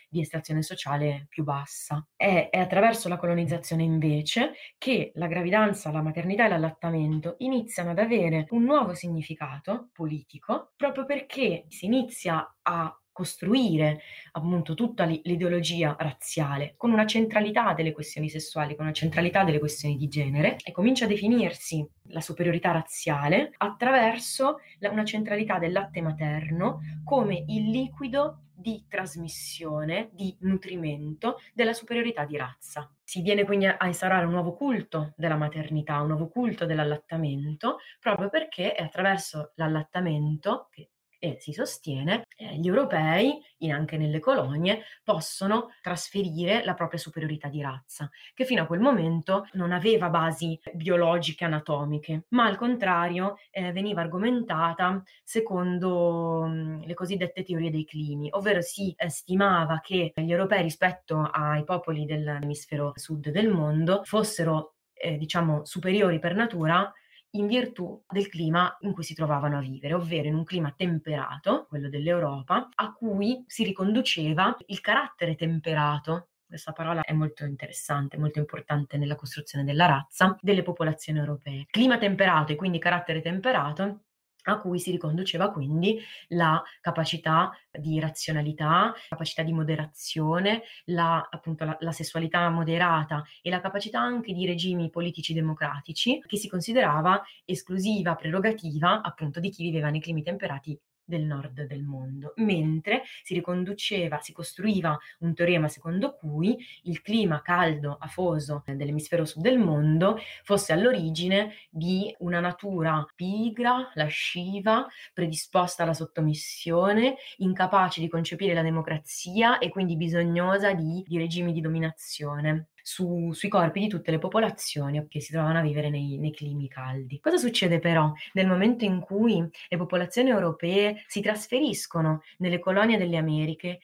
di 0.10 0.22
estrazione 0.22 0.62
sociale 0.62 1.28
più 1.30 1.44
bassa. 1.44 2.06
È, 2.16 2.50
è 2.52 2.58
attraverso 2.58 3.10
la 3.10 3.18
colonizzazione 3.18 3.84
invece 3.84 4.54
che 4.78 5.12
la 5.16 5.28
gravidanza, 5.28 5.92
la 5.92 6.02
maternità 6.02 6.46
e 6.46 6.50
l'allattamento 6.50 7.36
iniziano 7.40 7.92
ad 7.92 8.00
avere 8.00 8.48
un 8.52 8.64
nuovo 8.64 8.94
significato 8.94 9.90
politico 9.94 10.74
proprio 10.76 11.06
perché 11.06 11.66
si 11.68 11.86
inizia 11.86 12.56
a 12.62 12.94
costruire 13.20 14.00
appunto 14.32 14.76
tutta 14.76 15.04
l'ideologia 15.04 15.94
razziale 16.00 16.76
con 16.78 16.92
una 16.92 17.06
centralità 17.06 17.74
delle 17.74 17.92
questioni 17.92 18.30
sessuali, 18.30 18.76
con 18.78 18.86
una 18.86 18.94
centralità 18.94 19.44
delle 19.44 19.60
questioni 19.60 19.98
di 19.98 20.08
genere 20.08 20.56
e 20.64 20.72
comincia 20.72 21.04
a 21.04 21.10
definirsi 21.10 21.86
la 22.12 22.22
superiorità 22.22 22.72
razziale 22.72 23.52
attraverso 23.58 24.60
una 24.80 25.04
centralità 25.04 25.60
del 25.60 25.74
latte 25.74 26.02
materno 26.02 26.80
come 27.04 27.44
il 27.48 27.70
liquido 27.70 28.44
di 28.60 28.86
trasmissione, 28.88 30.10
di 30.12 30.36
nutrimento 30.42 31.38
della 31.54 31.74
superiorità 31.74 32.26
di 32.26 32.38
razza. 32.38 32.92
Si 33.04 33.22
viene 33.22 33.46
quindi 33.46 33.66
a 33.66 33.86
instaurare 33.86 34.26
un 34.26 34.32
nuovo 34.32 34.54
culto 34.54 35.14
della 35.16 35.38
maternità, 35.38 36.02
un 36.02 36.08
nuovo 36.08 36.28
culto 36.28 36.66
dell'allattamento, 36.66 37.78
proprio 38.00 38.30
perché 38.30 38.74
è 38.74 38.84
attraverso 38.84 39.54
l'allattamento 39.56 40.68
che 40.70 40.90
e 41.20 41.38
si 41.40 41.52
sostiene 41.52 42.26
eh, 42.38 42.56
gli 42.56 42.68
europei, 42.68 43.40
anche 43.70 43.98
nelle 43.98 44.20
colonie, 44.20 44.84
possono 45.04 45.72
trasferire 45.82 46.64
la 46.64 46.74
propria 46.74 46.98
superiorità 46.98 47.50
di 47.50 47.62
razza, 47.62 48.10
che 48.34 48.46
fino 48.46 48.64
a 48.64 48.66
quel 48.66 48.80
momento 48.80 49.48
non 49.54 49.74
aveva 49.74 50.10
basi 50.10 50.58
biologiche 50.74 51.44
anatomiche, 51.44 52.24
ma 52.30 52.46
al 52.46 52.56
contrario 52.56 53.38
eh, 53.52 53.74
veniva 53.74 54.02
argomentata 54.02 55.04
secondo 55.24 56.46
mh, 56.48 56.52
mm, 56.52 56.82
le 56.84 56.94
cosiddette 56.94 57.44
teorie 57.44 57.70
dei 57.70 57.86
climi, 57.86 58.30
ovvero 58.32 58.62
si 58.62 58.94
eh, 58.98 59.10
stimava 59.10 59.80
che 59.82 60.14
gli 60.16 60.32
europei 60.32 60.62
rispetto 60.62 61.30
ai 61.32 61.64
popoli 61.66 62.06
dell'emisfero 62.06 62.94
sud 62.96 63.30
del 63.30 63.50
mondo 63.50 64.02
fossero 64.06 64.76
eh, 64.94 65.18
diciamo 65.18 65.66
superiori 65.66 66.20
per 66.20 66.36
natura 66.36 66.92
in 67.32 67.48
virtù 67.48 68.02
del 68.08 68.28
clima 68.28 68.76
in 68.82 68.94
cui 68.94 69.04
si 69.04 69.14
trovavano 69.14 69.58
a 69.58 69.62
vivere, 69.62 69.94
ovvero 69.94 70.28
in 70.28 70.36
un 70.36 70.44
clima 70.44 70.74
temperato, 70.76 71.66
quello 71.68 71.90
dell'Europa, 71.90 72.70
a 72.74 72.94
cui 72.94 73.44
si 73.48 73.64
riconduceva 73.64 74.56
il 74.68 74.82
carattere 74.82 75.36
temperato 75.36 76.30
questa 76.50 76.72
parola 76.72 77.04
è 77.04 77.14
molto 77.14 77.46
interessante, 77.46 78.18
molto 78.18 78.40
importante 78.40 78.98
nella 78.98 79.14
costruzione 79.14 79.64
della 79.64 79.86
razza 79.86 80.36
delle 80.42 80.64
popolazioni 80.64 81.20
europee. 81.20 81.68
Clima 81.70 82.00
temperato 82.00 82.52
e 82.52 82.56
quindi 82.56 82.80
carattere 82.80 83.22
temperato 83.22 84.06
a 84.52 84.60
cui 84.60 84.80
si 84.80 84.92
riconduceva 84.92 85.52
quindi 85.52 86.00
la 86.30 86.62
capacità 86.82 87.52
di 87.72 88.00
razionalità, 88.00 88.94
capacità 89.10 89.44
di 89.44 89.54
moderazione, 89.54 90.64
la, 90.86 91.28
appunto 91.30 91.66
la, 91.66 91.78
la, 91.80 91.92
sessualità 91.92 92.50
moderata 92.50 93.24
e 93.42 93.50
la 93.50 93.60
capacità 93.60 94.00
anche 94.00 94.34
di 94.34 94.46
regimi 94.46 94.90
politici 94.90 95.34
democratici 95.34 96.22
che 96.26 96.38
si 96.38 96.48
considerava 96.48 97.22
esclusiva 97.46 98.16
prerogativa 98.16 99.02
appunto 99.02 99.40
di 99.40 99.50
chi 99.50 99.64
viveva 99.64 99.90
nei 99.90 100.02
climi 100.02 100.24
temperati 100.24 100.80
del 101.10 101.24
nord 101.24 101.66
del 101.66 101.84
mondo, 101.84 102.34
mentre 102.38 103.02
si 103.24 103.34
riconduceva, 103.34 104.20
si 104.20 104.32
costruiva 104.32 104.98
un 105.20 105.34
teorema 105.34 105.68
secondo 105.68 106.14
cui 106.14 106.58
il 106.84 107.02
clima 107.02 107.42
caldo, 107.42 107.98
afoso 108.00 108.64
dell'emisfero 108.66 109.26
sud 109.26 109.42
del 109.42 109.58
mondo 109.58 110.20
fosse 110.44 110.72
all'origine 110.72 111.54
di 111.70 112.16
una 112.20 112.40
natura 112.40 113.06
pigra, 113.16 113.92
lasciva, 113.96 114.88
predisposta 115.14 115.84
alla 115.84 115.94
sottomissione, 115.94 117.16
incapace 117.38 118.00
di 118.00 118.08
concepire 118.08 118.54
la 118.54 118.62
democrazia 118.62 119.58
e 119.58 119.70
quindi 119.70 119.98
bisognosa 119.98 120.74
di, 120.74 121.04
di 121.08 121.18
regimi 121.18 121.52
di 121.52 121.62
dominazione 121.62 122.70
su, 122.90 123.32
sui 123.34 123.50
corpi 123.50 123.82
di 123.82 123.88
tutte 123.88 124.10
le 124.10 124.18
popolazioni 124.18 125.08
che 125.08 125.22
si 125.22 125.32
trovano 125.32 125.60
a 125.60 125.62
vivere 125.62 125.92
nei, 125.92 126.18
nei 126.18 126.32
climi 126.32 126.68
caldi. 126.68 127.20
Cosa 127.20 127.38
succede 127.38 127.80
però 127.80 128.12
nel 128.34 128.48
momento 128.48 128.84
in 128.84 129.00
cui 129.00 129.48
le 129.68 129.78
popolazioni 129.78 130.30
europee 130.30 131.04
si 131.06 131.22
trasferiscono 131.22 132.24
nelle 132.40 132.58
colonie 132.58 132.98
delle 132.98 133.18
Americhe 133.18 133.80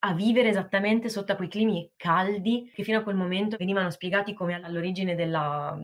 a 0.00 0.14
vivere 0.14 0.50
esattamente 0.50 1.08
sotto 1.08 1.34
quei 1.34 1.48
climi 1.48 1.90
caldi 1.96 2.70
che 2.72 2.84
fino 2.84 2.98
a 2.98 3.02
quel 3.02 3.16
momento 3.16 3.56
venivano 3.56 3.90
spiegati 3.90 4.32
come 4.32 4.54
all'origine 4.54 5.16
della, 5.16 5.76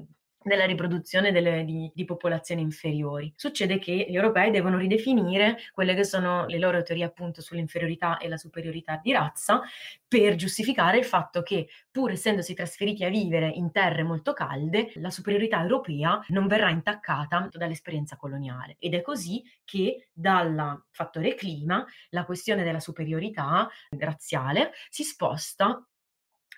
della 0.44 0.64
riproduzione 0.64 1.33
delle, 1.33 1.64
di, 1.64 1.90
di, 1.94 2.05
popolazioni 2.05 2.62
inferiori. 2.62 3.33
Succede 3.37 3.78
che 3.78 4.07
gli 4.09 4.14
europei 4.14 4.50
devono 4.50 4.76
ridefinire 4.76 5.59
quelle 5.72 5.94
che 5.94 6.05
sono 6.05 6.46
le 6.46 6.59
loro 6.59 6.83
teorie 6.83 7.05
appunto 7.05 7.40
sull'inferiorità 7.40 8.18
e 8.18 8.28
la 8.28 8.37
superiorità 8.37 9.00
di 9.02 9.12
razza 9.12 9.62
per 10.07 10.35
giustificare 10.35 10.98
il 10.98 11.05
fatto 11.05 11.42
che 11.42 11.68
pur 11.90 12.11
essendosi 12.11 12.55
trasferiti 12.55 13.05
a 13.05 13.09
vivere 13.09 13.48
in 13.48 13.70
terre 13.70 14.02
molto 14.02 14.33
calde, 14.33 14.92
la 14.96 15.11
superiorità 15.11 15.61
europea 15.61 16.22
non 16.28 16.46
verrà 16.46 16.70
intaccata 16.70 17.48
dall'esperienza 17.50 18.16
coloniale. 18.16 18.76
Ed 18.78 18.94
è 18.94 19.00
così 19.00 19.42
che 19.64 20.09
dal 20.12 20.85
fattore 20.90 21.35
clima 21.35 21.85
la 22.11 22.24
questione 22.24 22.64
della 22.64 22.81
superiorità 22.81 23.68
razziale 23.98 24.72
si 24.88 25.02
sposta 25.02 25.87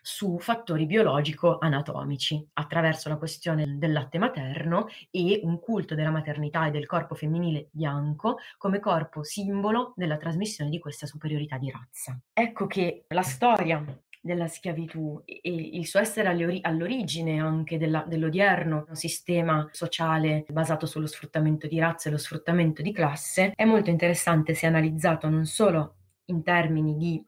su 0.07 0.39
fattori 0.39 0.85
biologico-anatomici 0.85 2.51
attraverso 2.53 3.09
la 3.09 3.17
questione 3.17 3.79
del 3.79 3.93
latte 3.93 4.19
materno 4.19 4.87
e 5.11 5.41
un 5.45 5.59
culto 5.59 5.95
della 5.95 6.11
maternità 6.11 6.67
e 6.67 6.71
del 6.71 6.85
corpo 6.85 7.15
femminile 7.15 7.69
bianco 7.71 8.37
come 8.59 8.81
corpo 8.81 9.23
simbolo 9.23 9.95
della 9.97 10.19
trasmissione 10.19 10.69
di 10.69 10.79
questa 10.79 11.07
superiorità 11.07 11.57
di 11.57 11.71
razza. 11.71 12.21
Ecco 12.35 12.67
che 12.67 13.07
la 13.09 13.23
storia 13.23 13.83
della 14.21 14.47
schiavitù 14.47 15.23
e 15.25 15.41
il 15.43 15.87
suo 15.87 16.01
essere 16.01 16.29
all'origine 16.63 17.41
anche 17.41 17.79
della, 17.79 18.05
dell'odierno 18.07 18.87
sistema 18.93 19.67
sociale 19.73 20.45
basato 20.51 20.85
sullo 20.85 21.07
sfruttamento 21.07 21.67
di 21.67 21.79
razza 21.79 22.09
e 22.09 22.13
lo 22.13 22.19
sfruttamento 22.19 22.83
di 22.83 22.93
classe 22.93 23.53
è 23.55 23.65
molto 23.65 23.89
interessante 23.89 24.53
se 24.53 24.67
analizzato 24.67 25.31
non 25.31 25.47
solo 25.47 25.97
in 26.27 26.43
termini 26.43 26.97
di 26.97 27.25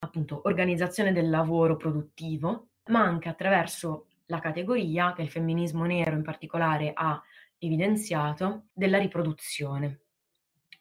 appunto 0.00 0.42
organizzazione 0.44 1.12
del 1.12 1.28
lavoro 1.28 1.76
produttivo, 1.76 2.68
ma 2.86 3.00
anche 3.00 3.28
attraverso 3.28 4.06
la 4.26 4.38
categoria 4.38 5.12
che 5.12 5.22
il 5.22 5.30
femminismo 5.30 5.84
nero 5.84 6.16
in 6.16 6.22
particolare 6.22 6.92
ha 6.94 7.22
evidenziato 7.58 8.66
della 8.72 8.98
riproduzione, 8.98 10.00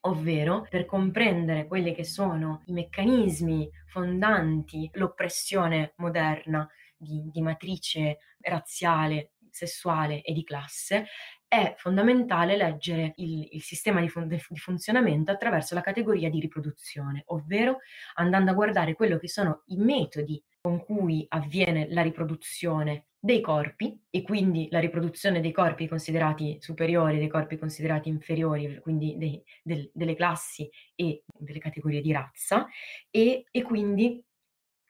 ovvero 0.01 0.65
per 0.69 0.85
comprendere 0.85 1.67
quelli 1.67 1.93
che 1.93 2.05
sono 2.05 2.61
i 2.65 2.71
meccanismi 2.71 3.69
fondanti 3.87 4.89
l'oppressione 4.93 5.93
moderna 5.97 6.67
di, 6.95 7.29
di 7.31 7.41
matrice 7.41 8.19
razziale, 8.39 9.31
sessuale 9.49 10.21
e 10.21 10.31
di 10.31 10.43
classe, 10.43 11.07
è 11.49 11.73
fondamentale 11.77 12.55
leggere 12.55 13.13
il, 13.15 13.49
il 13.53 13.61
sistema 13.63 13.99
di, 13.99 14.07
fun- 14.07 14.27
di, 14.27 14.39
funzionamento 14.39 15.31
attraverso 15.31 15.73
la 15.73 15.81
categoria 15.81 16.29
di 16.29 16.39
riproduzione, 16.39 17.23
ovvero 17.27 17.79
andando 18.15 18.51
a 18.51 18.53
guardare 18.53 18.93
quello 18.93 19.17
che 19.17 19.27
sono 19.27 19.63
i 19.65 19.77
metodi 19.77 20.41
con 20.61 20.85
cui 20.85 21.25
avviene 21.27 21.87
la 21.89 22.03
riproduzione 22.03 23.07
dei 23.19 23.41
corpi 23.41 23.99
e 24.11 24.21
quindi 24.21 24.67
la 24.69 24.79
riproduzione 24.79 25.41
dei 25.41 25.51
corpi 25.51 25.87
considerati 25.87 26.57
superiori, 26.59 27.17
dei 27.17 27.27
corpi 27.27 27.57
considerati 27.57 28.09
inferiori, 28.09 28.79
quindi 28.79 29.17
dei, 29.17 29.43
del, 29.63 29.89
delle 29.91 30.15
classi 30.15 30.69
e 30.93 31.23
delle 31.25 31.59
categorie 31.59 32.01
di 32.01 32.11
razza 32.11 32.67
e, 33.09 33.45
e 33.49 33.61
quindi 33.63 34.23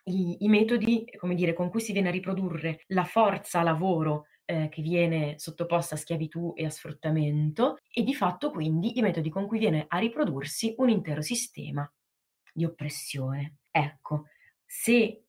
i, 0.03 0.43
i, 0.43 0.47
metodi 0.49 1.05
dire, 1.35 1.53
con 1.53 1.69
cui 1.69 1.79
si 1.79 1.93
viene 1.93 2.09
a 2.09 2.11
riprodurre 2.11 2.83
la 2.87 3.05
forza 3.05 3.63
lavoro 3.63 4.25
eh, 4.49 4.67
che 4.69 4.81
viene 4.81 5.35
sottoposta 5.37 5.93
a 5.93 5.97
schiavitù 5.97 6.53
e 6.55 6.65
a 6.65 6.71
sfruttamento 6.71 7.77
e 7.93 8.01
di 8.01 8.15
fatto 8.15 8.49
quindi 8.49 8.97
i 8.97 9.01
metodi 9.01 9.29
con 9.29 9.45
cui 9.45 9.59
viene 9.59 9.85
a 9.87 9.99
riprodursi 9.99 10.73
un 10.77 10.89
intero 10.89 11.21
sistema 11.21 11.89
di 12.51 12.65
oppressione. 12.65 13.57
Ecco, 13.69 14.25
se 14.65 15.25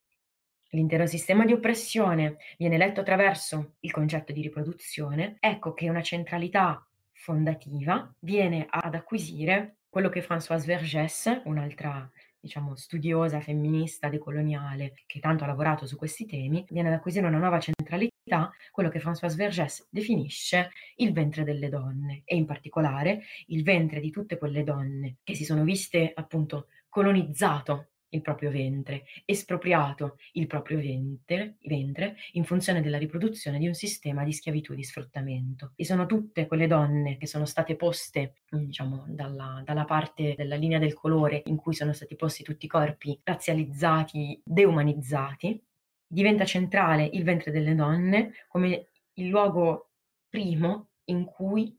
l'intero 0.70 1.04
sistema 1.06 1.44
di 1.44 1.52
oppressione 1.52 2.38
viene 2.56 2.78
letto 2.78 3.00
attraverso 3.00 3.74
il 3.80 3.90
concetto 3.90 4.32
di 4.32 4.40
riproduzione, 4.40 5.36
ecco 5.38 5.74
che 5.74 5.90
una 5.90 6.02
centralità 6.02 6.82
fondativa 7.12 8.10
viene 8.20 8.66
ad 8.70 8.94
acquisire 8.94 9.80
quello 9.90 10.08
che 10.08 10.22
Françoise 10.22 10.64
Vergès, 10.64 11.42
un'altra 11.44 12.10
diciamo, 12.40 12.74
studiosa 12.74 13.40
femminista 13.40 14.08
decoloniale 14.08 14.94
che 15.06 15.20
tanto 15.20 15.44
ha 15.44 15.46
lavorato 15.46 15.86
su 15.86 15.96
questi 15.96 16.26
temi, 16.26 16.64
viene 16.70 16.88
ad 16.88 16.94
acquisire 16.94 17.26
una 17.26 17.38
nuova 17.38 17.60
centralità, 17.60 18.50
quello 18.70 18.88
che 18.88 19.00
Françoise 19.00 19.36
Vergès 19.36 19.86
definisce 19.90 20.70
il 20.96 21.12
ventre 21.12 21.44
delle 21.44 21.68
donne 21.68 22.22
e 22.24 22.36
in 22.36 22.46
particolare 22.46 23.22
il 23.46 23.62
ventre 23.62 24.00
di 24.00 24.10
tutte 24.10 24.38
quelle 24.38 24.64
donne 24.64 25.18
che 25.22 25.34
si 25.34 25.44
sono 25.44 25.62
viste 25.64 26.12
appunto 26.14 26.68
colonizzato 26.88 27.89
il 28.10 28.22
proprio 28.22 28.50
ventre, 28.50 29.04
espropriato 29.24 30.18
il 30.32 30.46
proprio 30.46 30.78
ventre, 30.78 31.56
ventre, 31.62 32.16
in 32.32 32.44
funzione 32.44 32.80
della 32.80 32.98
riproduzione 32.98 33.58
di 33.58 33.66
un 33.66 33.74
sistema 33.74 34.24
di 34.24 34.32
schiavitù 34.32 34.72
e 34.72 34.76
di 34.76 34.84
sfruttamento. 34.84 35.72
E 35.76 35.84
sono 35.84 36.06
tutte 36.06 36.46
quelle 36.46 36.66
donne 36.66 37.16
che 37.16 37.26
sono 37.26 37.44
state 37.44 37.76
poste, 37.76 38.34
diciamo, 38.48 39.04
dalla, 39.08 39.62
dalla 39.64 39.84
parte 39.84 40.34
della 40.36 40.56
linea 40.56 40.78
del 40.78 40.94
colore 40.94 41.42
in 41.46 41.56
cui 41.56 41.74
sono 41.74 41.92
stati 41.92 42.16
posti 42.16 42.42
tutti 42.42 42.66
i 42.66 42.68
corpi 42.68 43.18
razzializzati, 43.22 44.40
deumanizzati, 44.44 45.62
diventa 46.06 46.44
centrale 46.44 47.08
il 47.12 47.22
ventre 47.22 47.52
delle 47.52 47.74
donne 47.74 48.32
come 48.48 48.88
il 49.14 49.28
luogo 49.28 49.90
primo 50.28 50.88
in 51.04 51.24
cui 51.24 51.76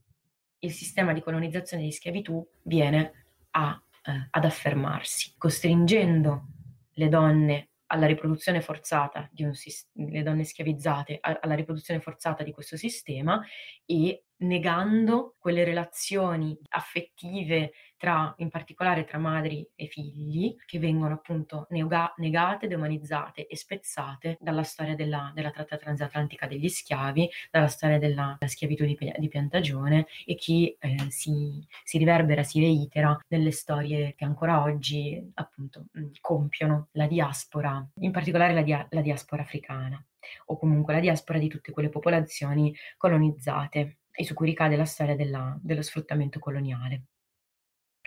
il 0.60 0.72
sistema 0.72 1.14
di 1.14 1.22
colonizzazione 1.22 1.84
di 1.84 1.92
schiavitù 1.92 2.46
viene 2.64 3.26
a 3.52 3.82
eh, 4.04 4.28
ad 4.30 4.46
affermarsi, 4.46 5.34
costringendo 5.38 6.48
le 6.94 7.10
donne 7.10 7.70
alla 7.88 8.06
riproduzione 8.06 8.62
forzata 8.62 9.28
di 9.32 9.44
un 9.44 9.54
le 9.94 10.24
donne 10.24 10.46
schiavizzate 10.46 11.20
alla 11.22 11.56
riproduzione 11.56 12.00
forzata 12.00 12.44
di 12.44 12.54
questo 12.54 12.78
sistema 12.78 13.42
e 13.86 14.24
negando 14.42 15.36
quelle 15.40 15.64
relazioni 15.64 16.58
affettive 16.70 17.72
tra, 17.98 18.34
in 18.38 18.50
particolare 18.50 19.06
tra 19.06 19.20
madri 19.20 19.68
e 19.76 19.86
figli, 19.86 20.56
che 20.66 20.80
vengono 20.80 21.14
appunto 21.14 21.68
nega- 21.70 22.14
negate, 22.18 22.68
demonizzate 22.68 23.46
e 23.46 23.56
spezzate 23.56 24.38
dalla 24.40 24.64
storia 24.64 24.96
della, 24.96 25.32
della, 25.36 25.52
tratta 25.52 25.78
transatlantica 25.78 26.48
degli 26.48 26.68
schiavi, 26.68 27.30
dalla 27.52 27.68
storia 27.68 28.00
della, 28.00 28.38
della 28.40 28.52
schiavitù 28.52 28.86
di, 28.86 28.98
di, 29.18 29.28
piantagione 29.28 30.08
e 30.26 30.36
che 30.36 30.78
eh, 30.80 31.06
si, 31.10 31.64
si, 31.84 31.98
riverbera, 32.00 32.42
si 32.42 32.60
reitera 32.60 33.18
nelle 33.28 33.52
storie 33.52 34.16
che 34.16 34.26
ancora 34.26 34.64
oggi 34.64 35.32
appunto 35.36 35.86
compiono 36.20 36.88
la 36.94 37.06
diaspora, 37.06 37.88
in 38.00 38.12
particolare 38.12 38.56
la, 38.56 38.64
dia- 38.64 38.88
la 38.90 39.02
diaspora 39.02 39.44
africana 39.44 40.04
o 40.46 40.58
comunque 40.58 40.94
la 40.94 41.00
diaspora 41.00 41.40
di 41.40 41.48
tutte 41.48 41.72
quelle 41.72 41.90
popolazioni 41.90 42.76
colonizzate 42.98 43.98
e 44.12 44.24
su 44.26 44.34
cui 44.34 44.48
ricade 44.48 44.76
la 44.76 44.86
storia 44.86 45.16
della, 45.16 45.58
dello 45.62 45.82
sfruttamento 45.82 46.40
coloniale. 46.40 47.04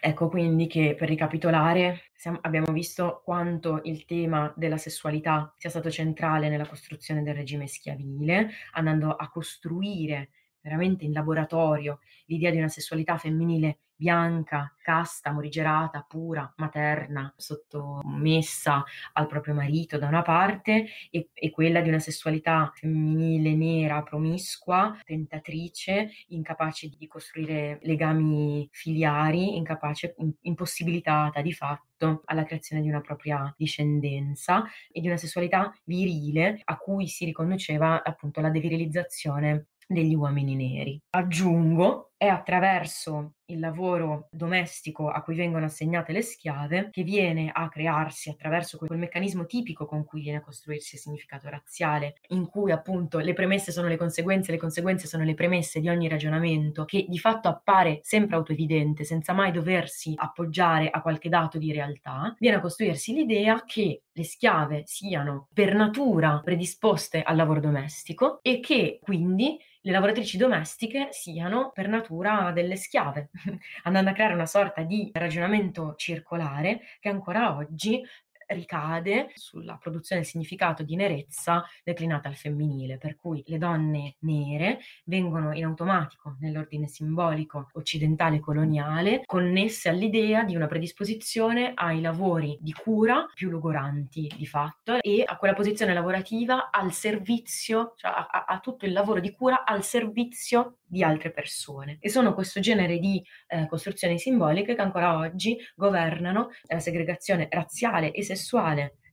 Ecco 0.07 0.29
quindi 0.29 0.67
che 0.67 0.95
per 0.99 1.09
ricapitolare 1.09 2.11
siamo, 2.15 2.39
abbiamo 2.43 2.73
visto 2.73 3.23
quanto 3.25 3.81
il 3.85 4.05
tema 4.05 4.53
della 4.55 4.77
sessualità 4.77 5.55
sia 5.57 5.71
stato 5.71 5.91
centrale 5.91 6.51
nella 6.51 6.69
costruzione 6.69 7.23
del 7.23 7.35
regime 7.35 7.67
schiavile, 7.67 8.51
andando 8.73 9.17
a 9.17 9.31
costruire 9.31 10.31
veramente 10.65 11.05
in 11.05 11.13
laboratorio 11.13 12.01
l'idea 12.25 12.51
di 12.51 12.57
una 12.57 12.69
sessualità 12.69 13.19
femminile 13.19 13.81
bianca, 13.97 14.75
casta, 14.83 15.31
morigerata, 15.31 16.05
pura, 16.09 16.53
materna, 16.57 17.33
sottomessa 17.37 18.85
al 19.13 19.27
proprio 19.27 19.55
marito 19.55 19.99
da 19.99 20.09
una 20.09 20.23
parte 20.23 20.87
e, 21.11 21.31
e, 21.33 21.51
quella 21.51 21.81
di 21.81 21.89
una 21.89 22.01
sessualità 22.01 22.73
femminile 22.75 23.55
nera, 23.55 24.03
promiscua, 24.03 24.99
tentatrice, 25.05 26.11
incapace 26.29 26.89
di 26.89 27.07
costruire 27.07 27.79
legami 27.83 28.69
filiari, 28.73 29.57
incapace, 29.57 30.15
impossibilitata 30.43 31.41
di 31.41 31.53
fatto 31.53 32.23
alla 32.25 32.45
creazione 32.45 32.83
di 32.83 32.89
una 32.89 33.01
propria 33.01 33.53
discendenza 33.57 34.65
e 34.91 35.01
di 35.01 35.07
una 35.07 35.17
sessualità 35.17 35.73
virile 35.85 36.61
a 36.65 36.77
cui 36.77 37.07
si 37.07 37.25
riconduceva 37.25 38.03
appunto 38.03 38.41
la 38.41 38.51
devirilizzazione 38.51 39.69
degli 39.87 40.15
uomini 40.15 40.55
neri. 40.55 41.01
Aggiungo, 41.11 42.13
è 42.25 42.29
attraverso 42.29 43.35
il 43.49 43.59
lavoro 43.59 44.29
domestico 44.31 45.11
a 45.11 45.21
cui 45.23 45.35
vengono 45.35 45.67
assegnate 45.67 46.13
le 46.13 46.23
schiave 46.23 46.89
che 46.91 47.03
viene 47.03 47.51
a 47.53 47.69
crearsi 47.69 48.31
attraverso 48.31 48.79
quel 48.79 48.99
meccanismo 48.99 49.45
tipico 49.45 49.85
con 49.85 50.05
cui 50.05 50.23
viene 50.23 50.39
a 50.39 50.41
costruirsi 50.41 50.95
il 50.95 51.03
significato 51.03 51.51
razziale, 51.51 52.15
in 52.29 52.47
cui 52.47 52.73
appunto 52.73 53.19
le 53.19 53.35
premesse 53.35 53.73
sono 53.73 53.89
le 53.89 53.99
conseguenze, 53.99 54.53
le 54.53 54.59
conseguenze 54.59 55.07
sono 55.07 55.25
le 55.25 55.35
premesse 55.35 55.81
di 55.81 55.91
ogni 55.91 56.09
ragionamento, 56.09 56.87
che 56.87 57.05
di 57.07 57.19
fatto 57.19 57.49
appare 57.49 58.01
sempre 58.03 58.37
autoevidente, 58.37 59.05
senza 59.05 59.35
mai 59.35 59.53
doversi 59.53 60.15
appoggiare 60.17 60.89
a 60.89 61.03
qualche 61.03 61.29
dato 61.29 61.59
di 61.59 61.73
realtà, 61.73 62.35
viene 62.39 62.57
a 62.57 62.61
costruirsi 62.61 63.13
l'idea 63.13 63.63
che 63.65 64.05
le 64.11 64.25
schiave 64.25 64.85
siano 64.87 65.49
per 65.53 65.75
natura 65.75 66.41
predisposte 66.43 67.23
al 67.23 67.37
lavoro 67.37 67.61
domestico 67.61 68.39
e 68.43 68.61
che 68.61 69.01
quindi 69.03 69.59
le 69.87 69.93
lavoratrici 69.93 70.39
domestiche 70.39 71.09
siano 71.11 71.71
per 71.75 71.89
natura 71.89 72.14
delle 72.53 72.77
schiave, 72.77 73.31
andando 73.85 74.11
a 74.11 74.13
creare 74.13 74.35
una 74.35 74.47
sorta 74.47 74.83
di 74.83 75.11
ragionamento 75.13 75.95
circolare 75.97 76.81
che 77.01 77.09
ancora 77.09 77.57
oggi 77.57 78.03
ricade 78.49 79.31
sulla 79.35 79.77
produzione 79.77 80.23
del 80.23 80.31
significato 80.31 80.83
di 80.83 80.97
nerezza 80.97 81.65
declinata 81.83 82.29
al 82.29 82.37
femminile, 82.37 82.99
per 82.99 83.17
cui 83.17 83.43
le 83.47 83.59
donne 83.59 84.17
nere 84.21 84.81
vengono 85.05 85.53
in 85.55 85.65
automatico 85.65 86.37
nell'ordine 86.41 86.87
simbolico 86.87 87.69
occidentale 87.73 88.41
coloniale 88.41 89.23
connesse 89.25 89.89
all'idea 89.89 90.45
di 90.45 90.57
una 90.57 90.67
predisposizione 90.67 91.73
ai 91.75 92.01
lavori 92.01 92.59
di 92.61 92.73
cura 92.73 93.27
più 93.35 93.51
logoranti 93.51 94.33
di 94.37 94.47
fatto 94.47 95.01
e 95.01 95.23
a 95.27 95.37
quella 95.37 95.55
posizione 95.55 95.95
lavorativa 95.95 96.71
al 96.71 96.93
servizio, 96.93 97.95
cioè 97.97 98.11
a, 98.11 98.45
a 98.47 98.59
tutto 98.61 98.87
il 98.87 98.93
lavoro 98.93 99.21
di 99.21 99.33
cura 99.33 99.65
al 99.65 99.83
servizio 99.83 100.79
di 100.87 101.03
altre 101.03 101.33
persone. 101.33 101.99
E 102.01 102.09
sono 102.09 102.35
questo 102.35 102.61
genere 102.61 102.99
di 102.99 103.23
eh, 103.49 103.67
costruzioni 103.67 104.19
simboliche 104.19 104.75
che 104.75 104.81
ancora 104.81 105.17
oggi 105.17 105.59
governano 105.75 106.51
la 106.69 106.79
segregazione 106.79 107.49
razziale 107.51 108.13
e 108.13 108.23
sessuale 108.23 108.44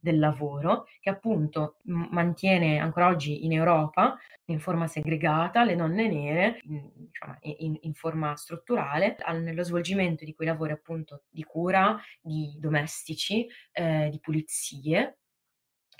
del 0.01 0.17
lavoro, 0.17 0.85
che 0.99 1.09
appunto 1.09 1.77
mantiene 1.83 2.79
ancora 2.79 3.07
oggi 3.07 3.45
in 3.45 3.53
Europa 3.53 4.17
in 4.45 4.59
forma 4.59 4.87
segregata 4.87 5.63
le 5.63 5.75
donne 5.75 6.09
nere 6.09 6.59
in, 6.63 6.89
diciamo, 6.93 7.37
in, 7.41 7.77
in 7.81 7.93
forma 7.93 8.35
strutturale 8.35 9.15
al, 9.19 9.41
nello 9.43 9.63
svolgimento 9.63 10.25
di 10.25 10.33
quei 10.33 10.47
lavori 10.47 10.71
appunto 10.71 11.23
di 11.29 11.43
cura, 11.43 11.99
di 12.19 12.57
domestici, 12.59 13.47
eh, 13.71 14.09
di 14.09 14.19
pulizie 14.19 15.19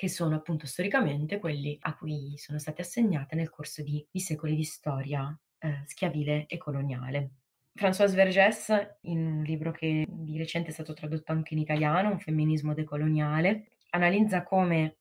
che 0.02 0.10
sono 0.10 0.36
appunto 0.36 0.66
storicamente 0.66 1.38
quelli 1.38 1.78
a 1.82 1.96
cui 1.96 2.34
sono 2.38 2.58
state 2.58 2.82
assegnate 2.82 3.36
nel 3.36 3.52
corso 3.52 3.84
di, 3.84 4.04
di 4.10 4.20
secoli 4.20 4.56
di 4.56 4.64
storia 4.64 5.40
eh, 5.60 5.84
schiavile 5.86 6.48
e 6.48 6.58
coloniale. 6.58 7.41
Françoise 7.82 8.14
Vergès, 8.14 8.98
in 9.02 9.26
un 9.26 9.42
libro 9.42 9.72
che 9.72 10.06
di 10.08 10.38
recente 10.38 10.70
è 10.70 10.72
stato 10.72 10.94
tradotto 10.94 11.32
anche 11.32 11.56
in 11.56 11.62
italiano, 11.62 12.12
Un 12.12 12.20
femminismo 12.20 12.76
decoloniale, 12.76 13.70
analizza 13.90 14.44
come 14.44 14.98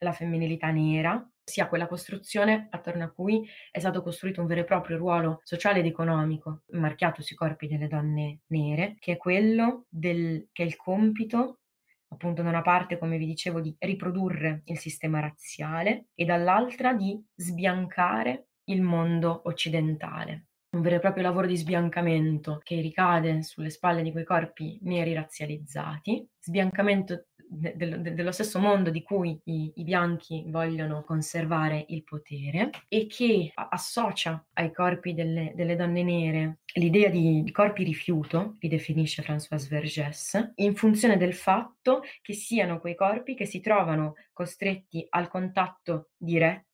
la 0.00 0.12
femminilità 0.12 0.70
nera 0.70 1.26
sia 1.42 1.68
quella 1.68 1.86
costruzione 1.86 2.68
attorno 2.70 3.04
a 3.04 3.08
cui 3.08 3.48
è 3.70 3.78
stato 3.78 4.02
costruito 4.02 4.42
un 4.42 4.46
vero 4.46 4.60
e 4.60 4.64
proprio 4.64 4.98
ruolo 4.98 5.40
sociale 5.42 5.78
ed 5.78 5.86
economico 5.86 6.64
marchiato 6.72 7.22
sui 7.22 7.34
corpi 7.34 7.66
delle 7.66 7.88
donne 7.88 8.40
nere, 8.48 8.96
che 8.98 9.12
è 9.12 9.16
quello 9.16 9.86
del, 9.88 10.48
che 10.52 10.64
è 10.64 10.66
il 10.66 10.76
compito 10.76 11.60
appunto 12.08 12.42
da 12.42 12.50
una 12.50 12.62
parte, 12.62 12.98
come 12.98 13.16
vi 13.16 13.26
dicevo, 13.26 13.62
di 13.62 13.74
riprodurre 13.78 14.60
il 14.66 14.78
sistema 14.78 15.20
razziale 15.20 16.08
e 16.14 16.26
dall'altra 16.26 16.92
di 16.92 17.18
sbiancare 17.34 18.48
il 18.64 18.82
mondo 18.82 19.40
occidentale. 19.46 20.47
Un 20.70 20.82
vero 20.82 20.96
e 20.96 21.00
proprio 21.00 21.22
lavoro 21.22 21.46
di 21.46 21.56
sbiancamento 21.56 22.60
che 22.62 22.80
ricade 22.80 23.42
sulle 23.42 23.70
spalle 23.70 24.02
di 24.02 24.12
quei 24.12 24.24
corpi 24.24 24.78
neri 24.82 25.14
razzializzati, 25.14 26.28
sbiancamento 26.38 27.28
de- 27.48 27.74
de- 27.76 28.14
dello 28.14 28.32
stesso 28.32 28.58
mondo 28.58 28.90
di 28.90 29.02
cui 29.02 29.40
i-, 29.44 29.72
i, 29.76 29.82
bianchi 29.82 30.44
vogliono 30.48 31.02
conservare 31.02 31.84
il 31.88 32.04
potere 32.04 32.70
e 32.88 33.06
che 33.06 33.50
associa 33.54 34.44
ai 34.54 34.72
corpi 34.72 35.14
delle, 35.14 35.52
delle 35.54 35.76
donne 35.76 36.02
nere 36.02 36.58
l'idea 36.74 37.08
di, 37.08 37.42
di, 37.42 37.50
corpi 37.50 37.82
rifiuto, 37.82 38.56
li 38.60 38.68
definisce 38.68 39.22
Françoise 39.22 39.68
Vergès, 39.68 40.52
in 40.56 40.74
funzione 40.74 41.16
del 41.16 41.34
fatto 41.34 42.02
che 42.20 42.34
siano 42.34 42.78
quei 42.78 42.94
corpi 42.94 43.34
che 43.34 43.46
si 43.46 43.60
trovano 43.60 44.14
costretti 44.32 45.04
al 45.08 45.28
contatto 45.28 46.10
diretto 46.16 46.66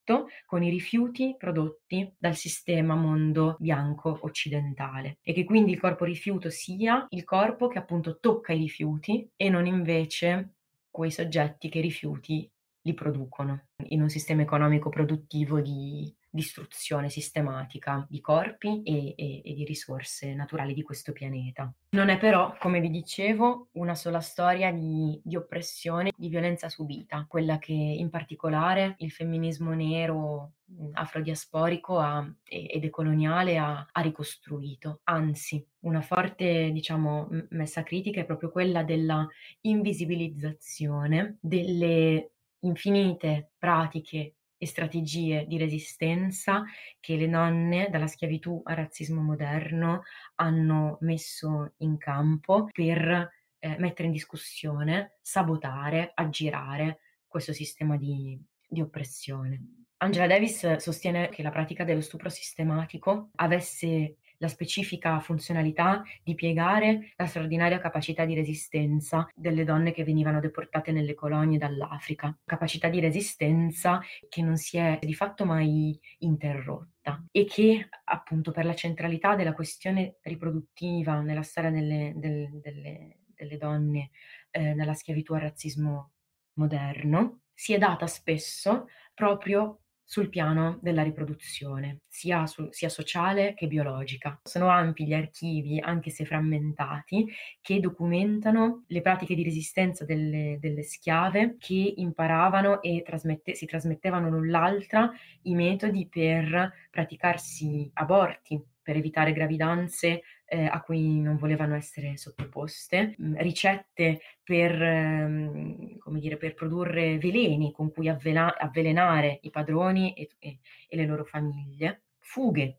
con 0.46 0.62
i 0.62 0.70
rifiuti 0.70 1.34
prodotti 1.38 2.12
dal 2.18 2.36
sistema 2.36 2.94
mondo 2.94 3.56
bianco 3.58 4.18
occidentale 4.22 5.18
e 5.22 5.32
che 5.32 5.44
quindi 5.44 5.72
il 5.72 5.80
corpo 5.80 6.04
rifiuto 6.04 6.50
sia 6.50 7.06
il 7.10 7.24
corpo 7.24 7.68
che 7.68 7.78
appunto 7.78 8.18
tocca 8.18 8.52
i 8.52 8.58
rifiuti 8.58 9.28
e 9.36 9.48
non 9.48 9.66
invece 9.66 10.54
quei 10.90 11.10
soggetti 11.10 11.68
che 11.68 11.78
i 11.78 11.82
rifiuti 11.82 12.48
li 12.84 12.94
producono 12.94 13.66
in 13.88 14.00
un 14.00 14.08
sistema 14.08 14.42
economico 14.42 14.88
produttivo 14.88 15.60
di, 15.60 16.14
distruzione 16.34 17.10
sistematica 17.10 18.04
di 18.10 18.20
corpi 18.20 18.82
e, 18.82 19.14
e, 19.16 19.40
e, 19.44 19.54
di 19.54 19.64
risorse 19.64 20.34
naturali 20.34 20.74
di 20.74 20.82
questo 20.82 21.12
pianeta. 21.12 21.72
Non 21.90 22.08
è 22.08 22.18
però, 22.18 22.56
come 22.58 22.80
vi 22.80 22.90
dicevo, 22.90 23.68
una 23.74 23.94
sola 23.94 24.20
storia 24.20 24.72
di, 24.72 25.20
di 25.22 25.36
oppressione, 25.36 26.10
di 26.16 26.28
violenza 26.28 26.68
subita, 26.68 27.24
quella 27.28 27.58
che 27.58 27.72
in 27.72 28.10
particolare 28.10 28.96
il 28.98 29.12
femminismo 29.12 29.74
nero 29.74 30.54
afrodiasporico 30.94 32.00
ha, 32.00 32.28
e 32.42 32.80
decoloniale 32.80 33.56
ha, 33.56 33.86
ha, 33.92 34.00
ricostruito. 34.00 35.02
Anzi, 35.04 35.64
una 35.80 36.00
forte, 36.00 36.72
diciamo, 36.72 37.28
messa 37.50 37.84
critica 37.84 38.20
è 38.20 38.24
proprio 38.24 38.50
quella 38.50 38.82
della 38.82 39.24
invisibilizzazione 39.60 41.36
delle 41.40 42.30
infinite 42.64 43.52
pratiche 43.56 44.34
e 44.56 44.66
strategie 44.66 45.44
di 45.46 45.58
resistenza 45.58 46.64
che 47.00 47.16
le 47.16 47.28
donne 47.28 47.88
dalla 47.90 48.06
schiavitù 48.06 48.60
al 48.64 48.76
razzismo 48.76 49.20
moderno 49.20 50.02
hanno 50.36 50.98
messo 51.00 51.74
in 51.78 51.98
campo 51.98 52.68
per 52.72 53.30
eh, 53.58 53.76
mettere 53.78 54.08
in 54.08 54.12
discussione, 54.12 55.18
sabotare, 55.20 56.12
aggirare 56.14 57.00
questo 57.26 57.52
sistema 57.52 57.96
di, 57.96 58.38
di 58.66 58.80
oppressione. 58.80 59.84
Angela 59.98 60.26
Davis 60.26 60.76
sostiene 60.76 61.28
che 61.30 61.42
la 61.42 61.50
pratica 61.50 61.84
dello 61.84 62.00
stupro 62.00 62.28
sistematico 62.28 63.30
avesse 63.36 64.16
la 64.44 64.48
specifica 64.48 65.18
funzionalità 65.20 66.02
di 66.22 66.34
piegare 66.34 67.12
la 67.16 67.26
straordinaria 67.26 67.80
capacità 67.80 68.24
di 68.24 68.34
resistenza 68.34 69.26
delle 69.34 69.64
donne 69.64 69.92
che 69.92 70.04
venivano 70.04 70.38
deportate 70.38 70.92
nelle 70.92 71.14
colonie 71.14 71.58
dall'Africa, 71.58 72.36
capacità 72.44 72.88
di 72.88 73.00
resistenza 73.00 74.00
che 74.28 74.42
non 74.42 74.56
si 74.56 74.76
è 74.76 74.98
di 75.00 75.14
fatto 75.14 75.44
mai 75.46 75.98
interrotta 76.18 77.24
e 77.30 77.44
che 77.44 77.88
appunto 78.04 78.50
per 78.52 78.66
la 78.66 78.74
centralità 78.74 79.34
della 79.34 79.54
questione 79.54 80.16
riproduttiva 80.22 81.20
nella 81.20 81.42
storia 81.42 81.70
delle, 81.70 82.12
delle, 82.16 82.50
delle, 82.62 83.18
delle 83.34 83.56
donne 83.56 84.10
eh, 84.50 84.74
nella 84.74 84.94
schiavitù 84.94 85.32
al 85.34 85.40
razzismo 85.40 86.12
moderno 86.54 87.40
si 87.54 87.72
è 87.72 87.78
data 87.78 88.06
spesso 88.06 88.88
proprio 89.14 89.83
sul 90.04 90.28
piano 90.28 90.78
della 90.82 91.02
riproduzione, 91.02 92.00
sia, 92.08 92.46
su, 92.46 92.68
sia, 92.70 92.88
sociale 92.88 93.54
che 93.54 93.66
biologica. 93.66 94.38
Sono 94.42 94.68
ampi 94.68 95.06
gli 95.06 95.14
archivi, 95.14 95.80
anche 95.80 96.10
se 96.10 96.24
frammentati, 96.24 97.26
che 97.60 97.80
documentano 97.80 98.84
le 98.88 99.00
pratiche 99.00 99.34
di 99.34 99.42
resistenza 99.42 100.04
delle, 100.04 100.58
delle 100.60 100.82
schiave 100.82 101.56
che 101.58 101.94
imparavano 101.96 102.82
e 102.82 103.02
trasmette, 103.04 103.54
si 103.54 103.66
trasmettevano 103.66 104.28
l'un 104.28 104.48
l'altra 104.48 105.10
i 105.42 105.54
metodi 105.54 106.06
per 106.08 106.72
praticarsi 106.90 107.90
aborti, 107.94 108.62
per 108.82 108.96
evitare 108.96 109.32
gravidanze 109.32 110.22
eh, 110.46 110.66
a 110.66 110.80
cui 110.82 111.20
non 111.20 111.36
volevano 111.36 111.74
essere 111.74 112.16
sottoposte, 112.16 113.16
mm, 113.20 113.36
ricette 113.38 114.20
per, 114.42 114.80
ehm, 114.80 115.98
come 115.98 116.20
dire, 116.20 116.36
per 116.36 116.54
produrre 116.54 117.18
veleni 117.18 117.72
con 117.72 117.90
cui 117.92 118.08
avvela- 118.08 118.56
avvelenare 118.56 119.38
i 119.42 119.50
padroni 119.50 120.14
e, 120.14 120.28
e, 120.38 120.58
e 120.88 120.96
le 120.96 121.06
loro 121.06 121.24
famiglie, 121.24 122.02
fughe 122.18 122.78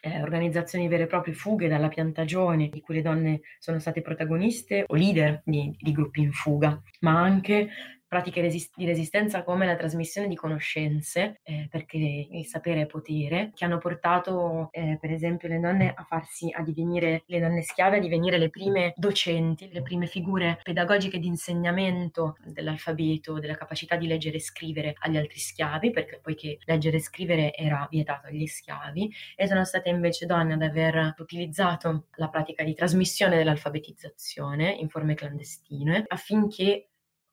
eh, 0.00 0.22
organizzazioni 0.22 0.88
vere 0.88 1.04
e 1.04 1.06
proprie 1.06 1.34
fughe 1.34 1.68
dalla 1.68 1.88
piantagione 1.88 2.68
di 2.68 2.80
cui 2.80 2.94
le 2.96 3.02
donne 3.02 3.40
sono 3.58 3.78
state 3.78 4.00
protagoniste 4.00 4.84
o 4.86 4.94
leader 4.94 5.42
di, 5.44 5.74
di 5.76 5.92
gruppi 5.92 6.20
in 6.20 6.32
fuga, 6.32 6.80
ma 7.00 7.20
anche 7.20 7.68
pratiche 8.08 8.40
resist- 8.40 8.72
di 8.74 8.86
resistenza 8.86 9.44
come 9.44 9.66
la 9.66 9.76
trasmissione 9.76 10.26
di 10.26 10.34
conoscenze, 10.34 11.40
eh, 11.42 11.68
perché 11.70 11.98
il 12.30 12.46
sapere 12.46 12.82
è 12.82 12.86
potere, 12.86 13.52
che 13.54 13.64
hanno 13.64 13.78
portato 13.78 14.68
eh, 14.72 14.96
per 14.98 15.12
esempio 15.12 15.48
le 15.48 15.60
donne 15.60 15.92
a 15.94 16.02
farsi, 16.04 16.50
a 16.50 16.62
divenire, 16.62 17.22
le 17.26 17.40
donne 17.40 17.62
schiave 17.62 17.98
a 17.98 18.00
divenire 18.00 18.38
le 18.38 18.48
prime 18.48 18.94
docenti, 18.96 19.68
le 19.70 19.82
prime 19.82 20.06
figure 20.06 20.58
pedagogiche 20.62 21.18
di 21.18 21.26
insegnamento 21.26 22.36
dell'alfabeto, 22.44 23.38
della 23.38 23.56
capacità 23.56 23.96
di 23.96 24.06
leggere 24.06 24.36
e 24.36 24.40
scrivere 24.40 24.94
agli 25.00 25.18
altri 25.18 25.38
schiavi, 25.38 25.90
perché 25.90 26.18
poiché 26.20 26.58
leggere 26.64 26.96
e 26.96 27.00
scrivere 27.00 27.54
era 27.54 27.86
vietato 27.90 28.28
agli 28.28 28.46
schiavi, 28.46 29.12
e 29.36 29.46
sono 29.46 29.64
state 29.64 29.90
invece 29.90 30.24
donne 30.26 30.54
ad 30.54 30.62
aver 30.62 31.14
utilizzato 31.18 32.06
la 32.16 32.28
pratica 32.28 32.64
di 32.64 32.74
trasmissione 32.74 33.36
dell'alfabetizzazione 33.36 34.70
in 34.70 34.88
forme 34.88 35.14
clandestine 35.14 36.04
affinché 36.06 36.88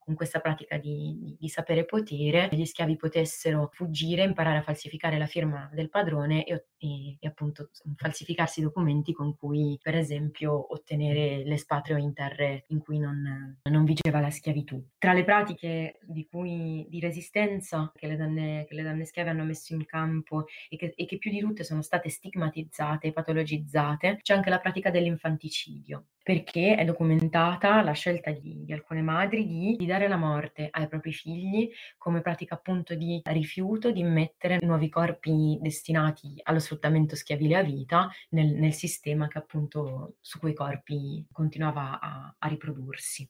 con 0.05 0.13
questa 0.13 0.39
pratica 0.39 0.77
di, 0.77 1.17
di, 1.19 1.37
di, 1.39 1.49
sapere 1.49 1.83
potere, 1.83 2.47
gli 2.51 2.63
schiavi 2.63 2.95
potessero 2.95 3.69
fuggire, 3.73 4.23
imparare 4.23 4.59
a 4.59 4.61
falsificare 4.61 5.17
la 5.17 5.25
firma 5.25 5.67
del 5.73 5.89
padrone 5.89 6.45
e, 6.45 6.67
e, 6.77 7.17
e 7.19 7.27
appunto 7.27 7.71
falsificarsi 7.95 8.59
i 8.59 8.63
documenti 8.63 9.13
con 9.13 9.35
cui, 9.35 9.79
per 9.81 9.95
esempio, 9.95 10.71
ottenere 10.71 11.43
l'espatrio 11.43 11.97
in 11.97 12.13
terre 12.13 12.65
in 12.67 12.79
cui 12.79 12.99
non, 12.99 13.59
non 13.63 13.83
vigeva 13.83 14.19
la 14.19 14.29
schiavitù. 14.29 14.79
Tra 14.99 15.13
le 15.13 15.23
pratiche 15.23 15.97
di, 16.03 16.27
cui, 16.27 16.85
di 16.87 16.99
resistenza 16.99 17.91
che 17.95 18.05
le, 18.05 18.15
donne, 18.15 18.65
che 18.67 18.75
le, 18.75 18.83
donne, 18.83 19.05
schiave 19.05 19.31
hanno 19.31 19.43
messo 19.43 19.73
in 19.73 19.85
campo 19.85 20.45
e 20.69 20.77
che, 20.77 20.93
e 20.95 21.05
che 21.05 21.17
più 21.17 21.31
di 21.31 21.39
tutte 21.39 21.63
sono 21.63 21.81
state 21.81 22.09
stigmatizzate 22.09 23.07
e 23.07 23.11
patologizzate, 23.11 24.19
c'è 24.21 24.35
anche 24.35 24.51
la 24.51 24.59
pratica 24.59 24.91
dell'infanticidio 24.91 26.05
perché 26.25 26.75
è 26.75 26.83
documentata 26.85 27.83
la 27.83 27.91
scelta 27.91 28.31
di, 28.31 28.65
di 28.65 28.73
alcune 28.73 29.03
madri 29.03 29.45
di, 29.45 29.75
di, 29.77 29.85
dare 29.85 30.07
la 30.07 30.17
morte 30.17 30.69
ai 30.71 30.87
propri 30.87 31.13
figli 31.13 31.69
come 31.99 32.21
pratica 32.21 32.55
appunto 32.55 32.95
di 32.95 33.21
rifiuto 33.25 33.91
di 33.91 33.99
immettere 33.99 34.57
nuovi 34.61 34.89
corpi 34.89 35.59
destinati 35.61 36.39
allo 36.41 36.57
sfruttamento 36.57 37.15
schiavile 37.15 37.57
a 37.57 37.61
vita 37.61 38.09
nel, 38.29 38.55
nel 38.55 38.73
sistema 38.73 39.27
che 39.27 39.37
appunto 39.37 40.15
su 40.19 40.39
quei 40.39 40.55
corpi 40.55 41.23
continuava 41.31 41.99
a, 41.99 42.35
a 42.39 42.47
riprodursi 42.47 43.29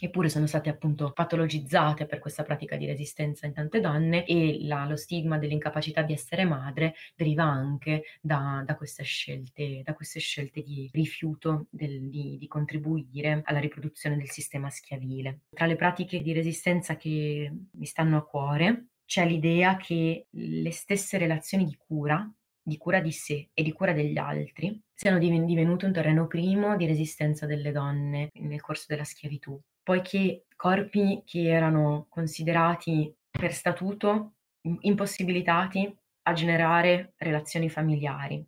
eppure 0.00 0.28
sono 0.28 0.46
state 0.46 0.68
appunto 0.68 1.12
patologizzate 1.12 2.06
per 2.06 2.18
questa 2.18 2.42
pratica 2.42 2.76
di 2.76 2.86
resistenza 2.86 3.46
in 3.46 3.52
tante 3.52 3.80
donne 3.80 4.24
e 4.26 4.58
la, 4.62 4.86
lo 4.86 4.96
stigma 4.96 5.38
dell'incapacità 5.38 6.02
di 6.02 6.12
essere 6.12 6.44
madre 6.44 6.94
deriva 7.14 7.44
anche 7.44 8.04
da, 8.20 8.62
da, 8.64 8.76
queste, 8.76 9.02
scelte, 9.04 9.82
da 9.84 9.94
queste 9.94 10.20
scelte 10.20 10.62
di 10.62 10.88
rifiuto 10.92 11.66
del, 11.70 12.08
di, 12.08 12.36
di 12.38 12.46
contribuire 12.46 13.42
alla 13.44 13.60
riproduzione 13.60 14.16
del 14.16 14.30
sistema 14.30 14.70
schiavile. 14.70 15.40
Tra 15.50 15.66
le 15.66 15.76
pratiche 15.76 16.20
di 16.20 16.32
resistenza 16.32 16.96
che 16.96 17.52
mi 17.70 17.86
stanno 17.86 18.18
a 18.18 18.24
cuore 18.24 18.88
c'è 19.04 19.26
l'idea 19.26 19.76
che 19.76 20.26
le 20.30 20.72
stesse 20.72 21.18
relazioni 21.18 21.64
di 21.64 21.76
cura 21.76 22.28
di 22.66 22.78
cura 22.78 22.98
di 22.98 23.12
sé 23.12 23.50
e 23.54 23.62
di 23.62 23.70
cura 23.70 23.92
degli 23.92 24.18
altri 24.18 24.82
siano 24.92 25.20
divenute 25.20 25.86
un 25.86 25.92
terreno 25.92 26.26
primo 26.26 26.76
di 26.76 26.84
resistenza 26.84 27.46
delle 27.46 27.70
donne 27.70 28.30
nel 28.40 28.60
corso 28.60 28.86
della 28.88 29.04
schiavitù 29.04 29.56
poiché 29.86 30.46
corpi 30.56 31.22
che 31.24 31.46
erano 31.46 32.06
considerati 32.08 33.14
per 33.30 33.52
statuto 33.52 34.32
impossibilitati 34.80 35.96
a 36.22 36.32
generare 36.32 37.12
relazioni 37.18 37.70
familiari, 37.70 38.44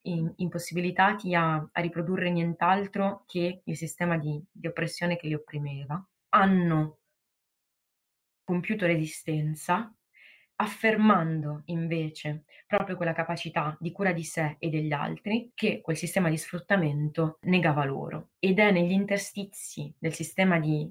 impossibilitati 0.00 1.34
a, 1.34 1.56
a 1.56 1.80
riprodurre 1.82 2.30
nient'altro 2.30 3.24
che 3.26 3.60
il 3.62 3.76
sistema 3.76 4.16
di, 4.16 4.42
di 4.50 4.66
oppressione 4.66 5.16
che 5.16 5.26
li 5.26 5.34
opprimeva, 5.34 6.02
hanno 6.30 7.00
compiuto 8.42 8.86
resistenza 8.86 9.94
affermando 10.62 11.62
invece 11.66 12.44
proprio 12.66 12.96
quella 12.96 13.12
capacità 13.12 13.76
di 13.80 13.90
cura 13.90 14.12
di 14.12 14.22
sé 14.22 14.56
e 14.58 14.70
degli 14.70 14.92
altri 14.92 15.50
che 15.54 15.80
quel 15.80 15.96
sistema 15.96 16.30
di 16.30 16.38
sfruttamento 16.38 17.38
negava 17.42 17.84
loro. 17.84 18.30
Ed 18.38 18.58
è 18.58 18.70
negli 18.70 18.92
interstizi 18.92 19.92
del 19.98 20.14
sistema 20.14 20.60
di, 20.60 20.88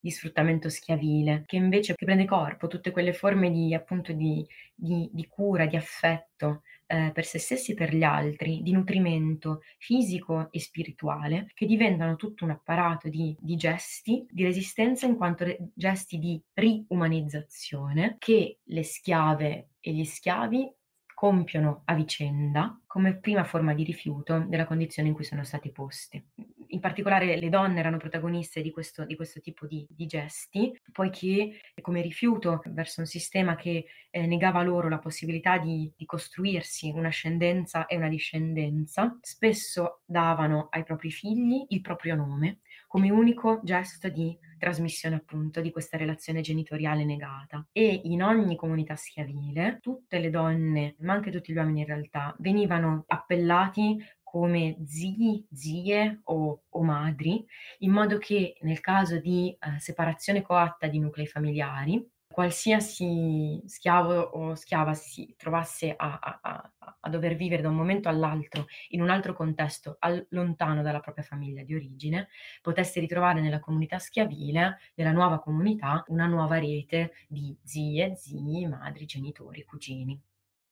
di 0.00 0.10
sfruttamento 0.10 0.68
schiavile 0.68 1.42
che 1.46 1.56
invece 1.56 1.94
che 1.94 2.04
prende 2.04 2.24
corpo 2.24 2.66
tutte 2.68 2.90
quelle 2.90 3.12
forme 3.12 3.50
di, 3.50 3.74
appunto, 3.74 4.12
di, 4.12 4.46
di, 4.74 5.08
di 5.12 5.26
cura, 5.26 5.66
di 5.66 5.76
affetto, 5.76 6.62
eh, 6.86 7.10
per 7.12 7.24
se 7.24 7.38
stessi 7.38 7.72
e 7.72 7.74
per 7.74 7.94
gli 7.94 8.02
altri, 8.02 8.62
di 8.62 8.72
nutrimento 8.72 9.62
fisico 9.78 10.50
e 10.50 10.60
spirituale, 10.60 11.50
che 11.54 11.66
diventano 11.66 12.16
tutto 12.16 12.44
un 12.44 12.50
apparato 12.50 13.08
di, 13.08 13.36
di 13.40 13.56
gesti 13.56 14.26
di 14.30 14.44
resistenza 14.44 15.06
in 15.06 15.16
quanto 15.16 15.44
re- 15.44 15.58
gesti 15.74 16.18
di 16.18 16.40
riumanizzazione 16.54 18.16
che 18.18 18.60
le 18.62 18.82
schiave 18.82 19.70
e 19.80 19.92
gli 19.92 20.04
schiavi 20.04 20.72
compiono 21.12 21.82
a 21.86 21.94
vicenda 21.94 22.80
come 22.86 23.18
prima 23.18 23.42
forma 23.42 23.74
di 23.74 23.82
rifiuto 23.82 24.44
della 24.46 24.66
condizione 24.66 25.08
in 25.08 25.14
cui 25.14 25.24
sono 25.24 25.42
stati 25.42 25.72
posti 25.72 26.24
in 26.68 26.80
particolare 26.80 27.38
le 27.38 27.48
donne 27.48 27.80
erano 27.80 27.96
protagoniste 27.96 28.62
di 28.62 28.70
questo, 28.70 29.04
di 29.04 29.16
questo 29.16 29.40
tipo 29.40 29.66
di, 29.66 29.86
di, 29.88 30.06
gesti, 30.06 30.78
poiché 30.92 31.60
come 31.80 32.00
rifiuto 32.00 32.62
verso 32.66 33.00
un 33.00 33.06
sistema 33.06 33.56
che 33.56 33.86
eh, 34.10 34.26
negava 34.26 34.62
loro 34.62 34.88
la 34.88 34.98
possibilità 34.98 35.58
di, 35.58 35.92
di 35.96 36.04
costruirsi 36.04 36.90
un'ascendenza 36.90 37.86
e 37.86 37.96
una 37.96 38.08
discendenza, 38.08 39.16
spesso 39.20 40.00
davano 40.04 40.68
ai 40.70 40.84
propri 40.84 41.10
figli 41.10 41.64
il 41.68 41.80
proprio 41.80 42.14
nome 42.14 42.60
come 42.88 43.10
unico 43.10 43.60
gesto 43.62 44.08
di 44.08 44.36
trasmissione 44.58 45.16
appunto 45.16 45.60
di 45.60 45.70
questa 45.70 45.96
relazione 45.96 46.40
genitoriale 46.40 47.04
negata. 47.04 47.64
E 47.70 48.00
in 48.04 48.22
ogni 48.22 48.56
comunità 48.56 48.96
schiavile 48.96 49.78
tutte 49.80 50.18
le 50.18 50.30
donne, 50.30 50.96
ma 51.00 51.12
anche 51.12 51.30
tutti 51.30 51.52
gli 51.52 51.56
uomini 51.56 51.80
in 51.80 51.86
realtà, 51.86 52.34
venivano 52.38 53.04
appellati 53.06 54.02
come 54.30 54.76
zii, 54.84 55.46
zie 55.50 56.20
o, 56.24 56.64
o, 56.68 56.82
madri, 56.82 57.42
in 57.78 57.92
modo 57.92 58.18
che 58.18 58.58
nel 58.60 58.80
caso 58.80 59.18
di 59.18 59.56
eh, 59.58 59.80
separazione 59.80 60.42
coatta 60.42 60.86
di 60.86 60.98
nuclei 60.98 61.26
familiari, 61.26 62.06
qualsiasi 62.26 63.62
schiavo 63.64 64.20
o 64.20 64.54
schiava 64.54 64.92
si 64.92 65.34
trovasse 65.36 65.94
a, 65.96 66.18
a, 66.42 66.72
a, 67.00 67.08
dover 67.08 67.36
vivere 67.36 67.62
da 67.62 67.68
un 67.70 67.74
momento 67.74 68.10
all'altro 68.10 68.66
in 68.90 69.00
un 69.00 69.08
altro 69.08 69.32
contesto 69.32 69.96
al, 69.98 70.24
lontano 70.30 70.82
dalla 70.82 71.00
propria 71.00 71.24
famiglia 71.24 71.62
di 71.62 71.74
origine, 71.74 72.28
potesse 72.60 73.00
ritrovare 73.00 73.40
nella 73.40 73.60
comunità 73.60 73.98
schiavile, 73.98 74.78
nella 74.94 75.12
nuova 75.12 75.40
comunità, 75.40 76.04
una 76.08 76.26
nuova 76.26 76.58
rete 76.58 77.12
di 77.26 77.56
zie, 77.64 78.14
zii, 78.14 78.66
madri, 78.66 79.06
genitori, 79.06 79.64
cugini. 79.64 80.20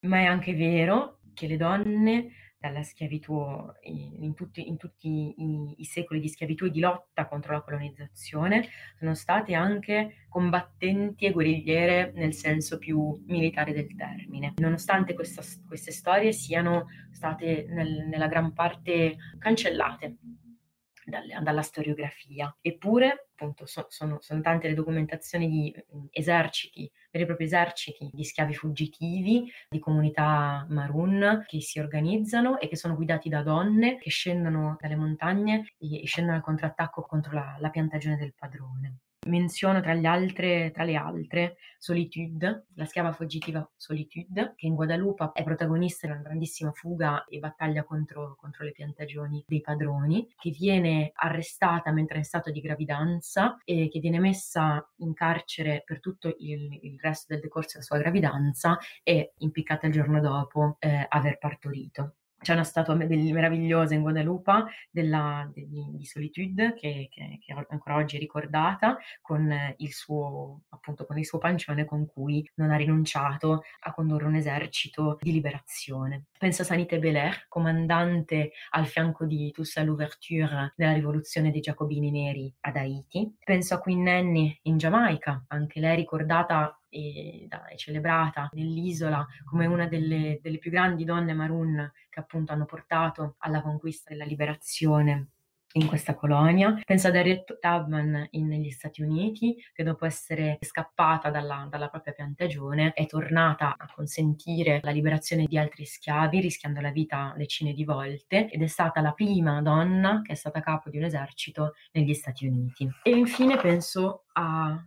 Ma 0.01 0.19
è 0.19 0.25
anche 0.27 0.55
vero 0.55 1.21
che 1.35 1.47
le 1.47 1.57
donne 1.57 2.31
dalla 2.59 2.83
schiavitù 2.83 3.35
in 3.83 4.35
tutti, 4.35 4.67
in 4.67 4.77
tutti 4.77 5.09
i, 5.09 5.75
i, 5.77 5.85
secoli 5.85 6.21
di 6.21 6.29
schiavitù 6.29 6.65
e 6.65 6.71
di 6.71 6.81
lotta 6.81 7.27
contro 7.27 7.53
la 7.53 7.61
colonizzazione, 7.61 8.69
sono 8.99 9.15
state 9.15 9.55
anche 9.55 10.27
combattenti 10.29 11.27
e 11.27 11.33
guerrigliere 11.33 12.13
nel 12.15 12.33
senso 12.35 12.79
più 12.79 13.23
militare 13.27 13.73
del 13.73 13.95
termine. 13.95 14.55
Nonostante 14.57 15.15
questa, 15.15 15.43
queste 15.67 15.93
storie 15.93 16.33
siano 16.33 16.87
state 17.11 17.67
nel, 17.69 18.07
nella 18.09 18.27
gran 18.27 18.53
parte 18.53 19.17
cancellate 19.39 20.17
dalla, 21.07 21.63
storiografia. 21.63 22.55
Eppure, 22.61 23.29
appunto, 23.33 23.67
so, 23.67 23.87
sono, 23.89 24.19
sono, 24.21 24.41
tante 24.41 24.69
le 24.69 24.75
documentazioni 24.75 25.49
di 25.49 25.75
mhmm, 25.91 26.07
eserciti, 26.11 26.91
veri 27.17 27.23
e 27.23 27.27
propri 27.27 27.45
eserciti 27.47 28.11
di 28.13 28.25
schiavi 28.25 28.55
fuggitivi, 28.55 29.51
di 29.69 29.79
comunità 29.79 30.67
marun 30.69 31.45
che 31.47 31.61
si 31.61 31.79
organizzano 31.79 32.61
e 32.61 32.69
che 32.69 32.77
sono 32.77 32.95
guidati 32.95 33.29
da 33.29 33.43
donne 33.43 33.99
che 33.99 34.11
scendono 34.11 34.77
dalle 34.81 34.97
montagne 34.97 35.73
e 35.79 36.07
scendono 36.07 36.37
al 36.37 36.43
contrattacco 36.43 37.03
contro 37.03 37.33
la, 37.33 37.57
la 37.59 37.71
piantagione 37.71 38.17
del 38.17 38.35
padrone. 38.35 38.99
Menziono 39.27 39.81
tra, 39.81 39.93
altre, 39.93 40.71
tra, 40.73 40.85
le 40.85 40.97
altre 40.97 41.57
Solitude, 41.79 42.67
la 42.75 42.85
schiava 42.85 43.13
fuggitiva 43.13 43.69
Solitude, 43.77 44.55
che 44.57 44.67
in 44.67 44.75
Guadalupe 44.75 45.31
è 45.33 45.43
protagonista 45.43 46.07
di 46.07 46.13
una 46.13 46.23
grandissima 46.23 46.73
fuga 46.73 47.25
e 47.27 47.39
battaglia 47.39 47.85
contro, 47.85 48.37
contro 48.39 48.65
le 48.65 48.73
piantagioni 48.73 49.45
dei 49.47 49.61
padroni, 49.61 50.27
che 50.37 50.51
viene 50.51 51.13
arrestata 51.15 51.93
mentre 51.93 52.17
è 52.17 52.19
in 52.19 52.25
stato 52.25 52.51
di 52.51 52.61
gravidanza 52.61 53.59
e 53.65 53.89
che 53.89 54.01
viene 54.01 54.19
messa 54.19 54.89
in 54.97 55.13
carcere 55.13 55.83
per 55.85 56.01
tutto 56.01 56.35
il, 56.39 56.79
il 56.83 56.99
resto 57.01 57.33
del 57.33 57.43
decorso 57.43 57.73
della 57.75 57.85
sua 57.85 57.99
gravidanza 57.99 58.79
e 59.03 59.33
impiccata 59.39 59.87
il 59.87 59.93
giorno 59.93 60.21
dopo 60.21 60.77
eh, 60.81 61.07
aver 61.09 61.39
partorito 61.39 62.15
c'è 62.41 62.53
una 62.53 62.65
statua 62.65 62.95
meravigliosa 62.95 63.95
in 63.95 64.03
Guadalupe 64.03 64.65
della, 64.91 65.51
di, 65.53 65.67
di, 65.95 66.05
Solitude 66.05 66.75
che, 66.75 67.09
che, 67.11 67.39
che, 67.41 67.67
ancora 67.69 67.97
oggi 67.97 68.17
è 68.17 68.19
ricordata 68.19 68.99
con 69.21 69.53
il, 69.79 69.93
suo, 69.93 70.63
appunto, 70.69 71.07
con 71.07 71.19
il 71.19 71.27
suo 71.27 71.39
pancione 71.39 71.85
con 71.85 72.07
cui 72.07 72.49
non 72.55 72.71
ha 72.71 72.77
rinunciato 72.77 73.63
a 73.81 73.93
condurre 73.93 74.27
un 74.27 74.35
esercito 74.35 75.19
di 75.21 75.33
liberazione. 75.33 76.27
Penso 76.39 76.63
a 76.63 76.67
Sanité 76.67 76.99
Belair, 76.99 77.47
comandante 77.49 78.53
al 78.71 78.87
fianco 78.87 79.25
di 79.25 79.51
Toussaint 79.51 79.89
Louverture 79.89 80.75
nella 80.77 80.93
rivoluzione 80.93 81.51
dei 81.51 81.61
Giacobini 81.61 82.11
Neri 82.11 82.53
ad 82.61 82.77
Haiti. 82.77 83.35
Penso 83.43 83.75
a 83.75 83.79
Queen 83.79 84.07
Annie 84.07 84.59
in 84.63 84.77
Giamaica, 84.77 85.45
anche 85.49 85.81
lei 85.81 85.97
ricordata 85.97 86.79
e, 86.97 87.47
da, 87.49 87.67
e 87.67 87.77
celebrata 87.77 88.49
nell'isola 88.53 89.27
come 89.45 89.67
una 89.67 89.87
delle, 89.87 90.41
delle 90.43 90.59
più 90.59 90.71
grandi 90.71 91.05
donne 91.05 91.35
maroon 91.35 91.93
che 92.09 92.21
appunto 92.21 92.53
hanno 92.53 92.65
portato 92.65 93.37
alla 93.39 93.61
conquista 93.61 94.11
della 94.11 94.25
liberazione 94.25 95.29
in 95.73 95.87
questa 95.87 96.15
colonia. 96.15 96.81
Penso 96.85 97.09
ad 97.09 97.17
Harriet 97.17 97.59
Tubman 97.59 98.29
negli 98.33 98.71
Stati 98.71 99.03
Uniti, 99.03 99.63
che 99.75 99.83
dopo 99.83 100.07
essere 100.07 100.57
scappata 100.63 101.29
dalla, 101.29 101.67
dalla, 101.71 101.89
propria 101.89 102.15
piantagione 102.15 102.95
è 102.95 103.05
tornata 103.05 103.77
a 103.77 103.87
consentire 103.93 104.81
la 104.83 104.91
liberazione 104.91 105.45
di 105.45 105.59
altri 105.59 105.85
schiavi, 105.85 106.41
rischiando 106.41 106.81
la 106.81 106.91
vita 106.91 107.35
decine 107.37 107.75
di 107.75 107.85
volte, 107.85 108.49
ed 108.49 108.63
è 108.63 108.67
stata 108.67 109.03
la 109.03 109.13
prima 109.13 109.61
donna 109.61 110.23
che 110.23 110.33
è 110.33 110.37
stata 110.37 110.61
capo 110.61 110.89
di 110.89 110.97
un 110.97 111.05
esercito 111.05 111.75
negli 111.93 112.15
Stati 112.15 112.47
Uniti. 112.47 112.89
E 113.03 113.11
infine 113.11 113.59
penso 113.59 114.25
a, 114.33 114.83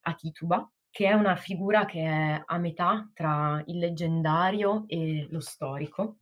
a 0.00 0.14
Tituba, 0.14 0.66
che 0.90 1.06
è 1.06 1.12
una 1.12 1.36
figura 1.36 1.84
che 1.84 2.02
è 2.02 2.42
a 2.44 2.58
metà 2.58 3.10
tra 3.14 3.62
il 3.66 3.78
leggendario 3.78 4.84
e 4.88 5.26
lo 5.30 5.40
storico. 5.40 6.16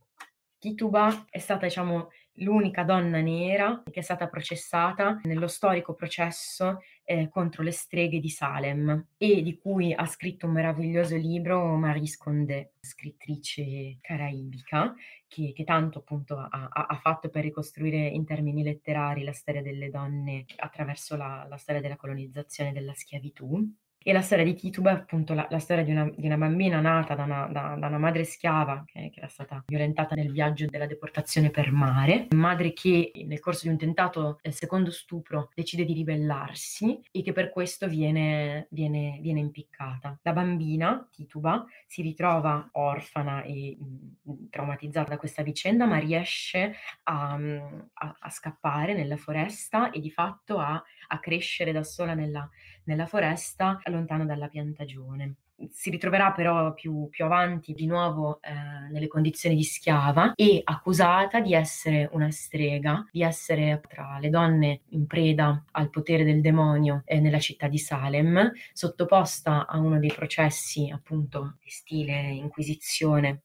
Tituba 0.59 1.25
è 1.29 1.39
stata, 1.39 1.65
diciamo, 1.65 2.09
l'unica 2.39 2.83
donna 2.83 3.19
nera 3.19 3.81
che 3.89 3.99
è 3.99 4.03
stata 4.03 4.27
processata 4.27 5.19
nello 5.23 5.47
storico 5.47 5.93
processo 5.93 6.81
eh, 7.03 7.29
contro 7.29 7.63
le 7.63 7.71
streghe 7.71 8.19
di 8.19 8.29
Salem 8.29 9.07
e 9.17 9.41
di 9.41 9.57
cui 9.57 9.93
ha 9.93 10.05
scritto 10.05 10.45
un 10.45 10.53
meraviglioso 10.53 11.15
libro 11.15 11.75
Marie 11.75 12.13
Condé, 12.17 12.73
scrittrice 12.79 13.97
caraibica, 14.01 14.93
che, 15.27 15.53
che 15.53 15.63
tanto 15.63 15.99
appunto 15.99 16.37
ha, 16.37 16.69
ha, 16.69 16.99
fatto 17.01 17.29
per 17.29 17.43
ricostruire 17.43 18.07
in 18.07 18.25
termini 18.25 18.63
letterari 18.63 19.23
la 19.23 19.33
storia 19.33 19.61
delle 19.61 19.89
donne 19.89 20.45
attraverso 20.57 21.15
la, 21.15 21.45
la 21.47 21.57
storia 21.57 21.81
della 21.81 21.97
colonizzazione 21.97 22.71
e 22.71 22.73
della 22.73 22.93
schiavitù. 22.93 23.73
E 24.01 24.13
la 24.13 24.21
storia 24.21 24.45
di 24.45 24.55
Tituba 24.55 24.91
è 24.91 24.93
appunto 24.93 25.33
la, 25.33 25.45
la 25.49 25.59
storia 25.59 25.83
di 25.83 25.91
una, 25.91 26.09
di 26.15 26.25
una, 26.25 26.37
bambina 26.37 26.79
nata 26.79 27.15
da 27.15 27.23
una, 27.23 27.47
da, 27.51 27.75
da 27.77 27.87
una 27.87 27.97
madre 27.97 28.23
schiava 28.23 28.85
che, 28.85 29.09
che, 29.11 29.19
era 29.19 29.27
stata 29.27 29.61
violentata 29.67 30.15
nel 30.15 30.31
viaggio 30.31 30.67
della 30.67 30.85
deportazione 30.85 31.49
per 31.49 31.73
mare, 31.73 32.27
madre 32.33 32.71
che 32.71 33.11
nel 33.25 33.41
corso 33.41 33.63
di 33.63 33.73
un 33.73 33.77
tentato 33.77 34.39
eh, 34.41 34.51
secondo 34.51 34.89
stupro 34.89 35.49
decide 35.53 35.83
di 35.83 35.91
ribellarsi 35.91 36.97
e 37.11 37.21
che 37.21 37.33
per 37.33 37.49
questo 37.49 37.89
viene, 37.89 38.67
viene, 38.69 39.19
viene 39.21 39.41
impiccata. 39.41 40.17
La 40.21 40.31
bambina, 40.31 41.05
Tituba, 41.11 41.65
si 41.85 42.01
ritrova 42.01 42.69
orfana 42.71 43.43
e 43.43 43.75
mh, 43.77 44.31
mm, 44.31 44.45
traumatizzata 44.49 45.09
da 45.09 45.17
questa 45.17 45.43
vicenda, 45.43 45.85
ma 45.85 45.97
riesce 45.97 46.73
a, 47.03 47.37
mm, 47.37 47.57
a, 47.95 48.15
a 48.17 48.29
scappare 48.29 48.93
nella 48.93 49.17
foresta 49.17 49.91
e 49.91 49.99
di 49.99 50.09
fatto 50.09 50.57
a, 50.57 50.81
a 51.07 51.19
crescere 51.19 51.73
da 51.73 51.83
sola 51.83 52.13
nella, 52.13 52.49
nella 52.89 53.05
foresta 53.05 53.79
lontano 53.85 54.25
dalla 54.25 54.47
piantagione. 54.47 55.35
Si 55.71 55.89
ritroverà 55.89 56.31
però 56.31 56.73
più, 56.73 57.09
più 57.09 57.25
avanti 57.25 57.73
di 57.73 57.85
nuovo 57.85 58.39
eh, 58.41 58.51
nelle 58.91 59.07
condizioni 59.07 59.55
di 59.55 59.63
schiava 59.63 60.31
e 60.33 60.61
accusata 60.63 61.41
di 61.41 61.53
essere 61.53 62.09
una 62.13 62.31
strega, 62.31 63.05
di 63.11 63.21
essere 63.23 63.81
tra 63.87 64.17
le 64.19 64.29
donne 64.29 64.81
in 64.91 65.05
preda 65.05 65.65
al 65.71 65.89
potere 65.89 66.23
del 66.23 66.39
demonio 66.39 67.03
eh, 67.05 67.19
nella 67.19 67.39
città 67.39 67.67
di 67.67 67.77
Salem, 67.77 68.51
sottoposta 68.71 69.67
a 69.67 69.77
uno 69.77 69.99
dei 69.99 70.13
processi 70.13 70.89
appunto 70.89 71.57
di 71.61 71.69
stile 71.69 72.29
inquisizione 72.29 73.41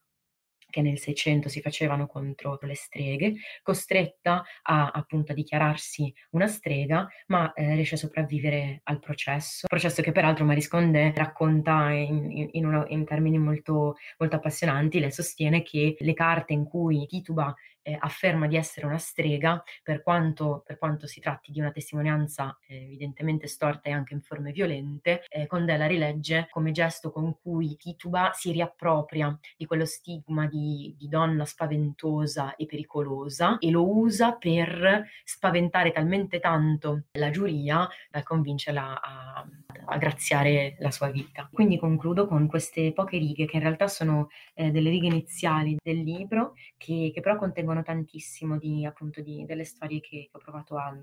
che 0.74 0.82
nel 0.82 0.98
Seicento 0.98 1.48
si 1.48 1.60
facevano 1.60 2.08
contro 2.08 2.58
le 2.62 2.74
streghe, 2.74 3.34
costretta 3.62 4.42
a 4.62 4.90
appunto 4.92 5.30
a 5.30 5.34
dichiararsi 5.36 6.12
una 6.30 6.48
strega, 6.48 7.08
ma 7.28 7.52
eh, 7.52 7.76
riesce 7.76 7.94
a 7.94 7.98
sopravvivere 7.98 8.80
al 8.82 8.98
processo, 8.98 9.68
processo 9.68 10.02
che 10.02 10.10
peraltro 10.10 10.44
Marie 10.44 10.66
Condé 10.66 11.12
racconta 11.14 11.90
in, 11.90 12.48
in, 12.50 12.66
uno, 12.66 12.86
in 12.88 13.04
termini 13.04 13.38
molto, 13.38 13.94
molto 14.18 14.34
appassionanti, 14.34 14.98
le 14.98 15.12
sostiene 15.12 15.62
che 15.62 15.94
le 15.96 16.12
carte 16.12 16.54
in 16.54 16.64
cui 16.64 17.06
Tituba 17.06 17.54
eh, 17.84 17.96
afferma 18.00 18.46
di 18.46 18.56
essere 18.56 18.86
una 18.86 18.98
strega, 18.98 19.62
per 19.82 20.02
quanto, 20.02 20.62
per 20.66 20.78
quanto, 20.78 21.06
si 21.06 21.20
tratti 21.20 21.52
di 21.52 21.60
una 21.60 21.70
testimonianza 21.70 22.58
eh, 22.66 22.84
evidentemente 22.84 23.46
storta 23.46 23.90
e 23.90 23.92
anche 23.92 24.14
in 24.14 24.22
forme 24.22 24.50
violente, 24.50 25.22
eh, 25.28 25.46
Condé 25.46 25.76
la 25.76 25.86
rilegge 25.86 26.48
come 26.50 26.72
gesto 26.72 27.12
con 27.12 27.36
cui 27.40 27.76
Tituba 27.76 28.30
si 28.32 28.50
riappropria 28.50 29.38
di 29.56 29.66
quello 29.66 29.84
stigma 29.84 30.46
di, 30.46 30.94
di 30.98 31.08
donna 31.08 31.44
spaventosa 31.44 32.56
e 32.56 32.66
pericolosa 32.66 33.58
e 33.58 33.70
lo 33.70 33.86
usa 33.86 34.32
per 34.32 35.06
spaventare 35.22 35.92
talmente 35.92 36.40
tanto 36.40 37.04
la 37.12 37.30
giuria 37.30 37.86
da 38.10 38.22
convincerla 38.22 39.00
a, 39.00 39.46
a 39.86 39.98
graziare 39.98 40.76
la 40.78 40.90
sua 40.90 41.10
vita. 41.10 41.48
Quindi 41.52 41.78
concludo 41.78 42.26
con 42.26 42.46
queste 42.46 42.92
poche 42.92 43.18
righe 43.18 43.46
che 43.46 43.56
in 43.56 43.62
realtà 43.62 43.86
sono 43.88 44.28
eh, 44.54 44.70
delle 44.70 44.90
righe 44.90 45.06
iniziali 45.06 45.76
del 45.82 45.98
libro 45.98 46.54
che, 46.76 47.10
che 47.12 47.20
però 47.20 47.36
contengono 47.36 47.73
raccontano 47.74 47.82
tantissimo 47.82 48.58
di, 48.58 48.86
appunto, 48.86 49.20
di, 49.20 49.44
delle 49.44 49.64
storie 49.64 50.00
che, 50.00 50.28
ho 50.30 50.38
provato 50.38 50.76
a, 50.76 50.96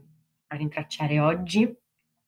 a 0.47 0.55
rintracciare 0.55 1.19
oggi 1.19 1.63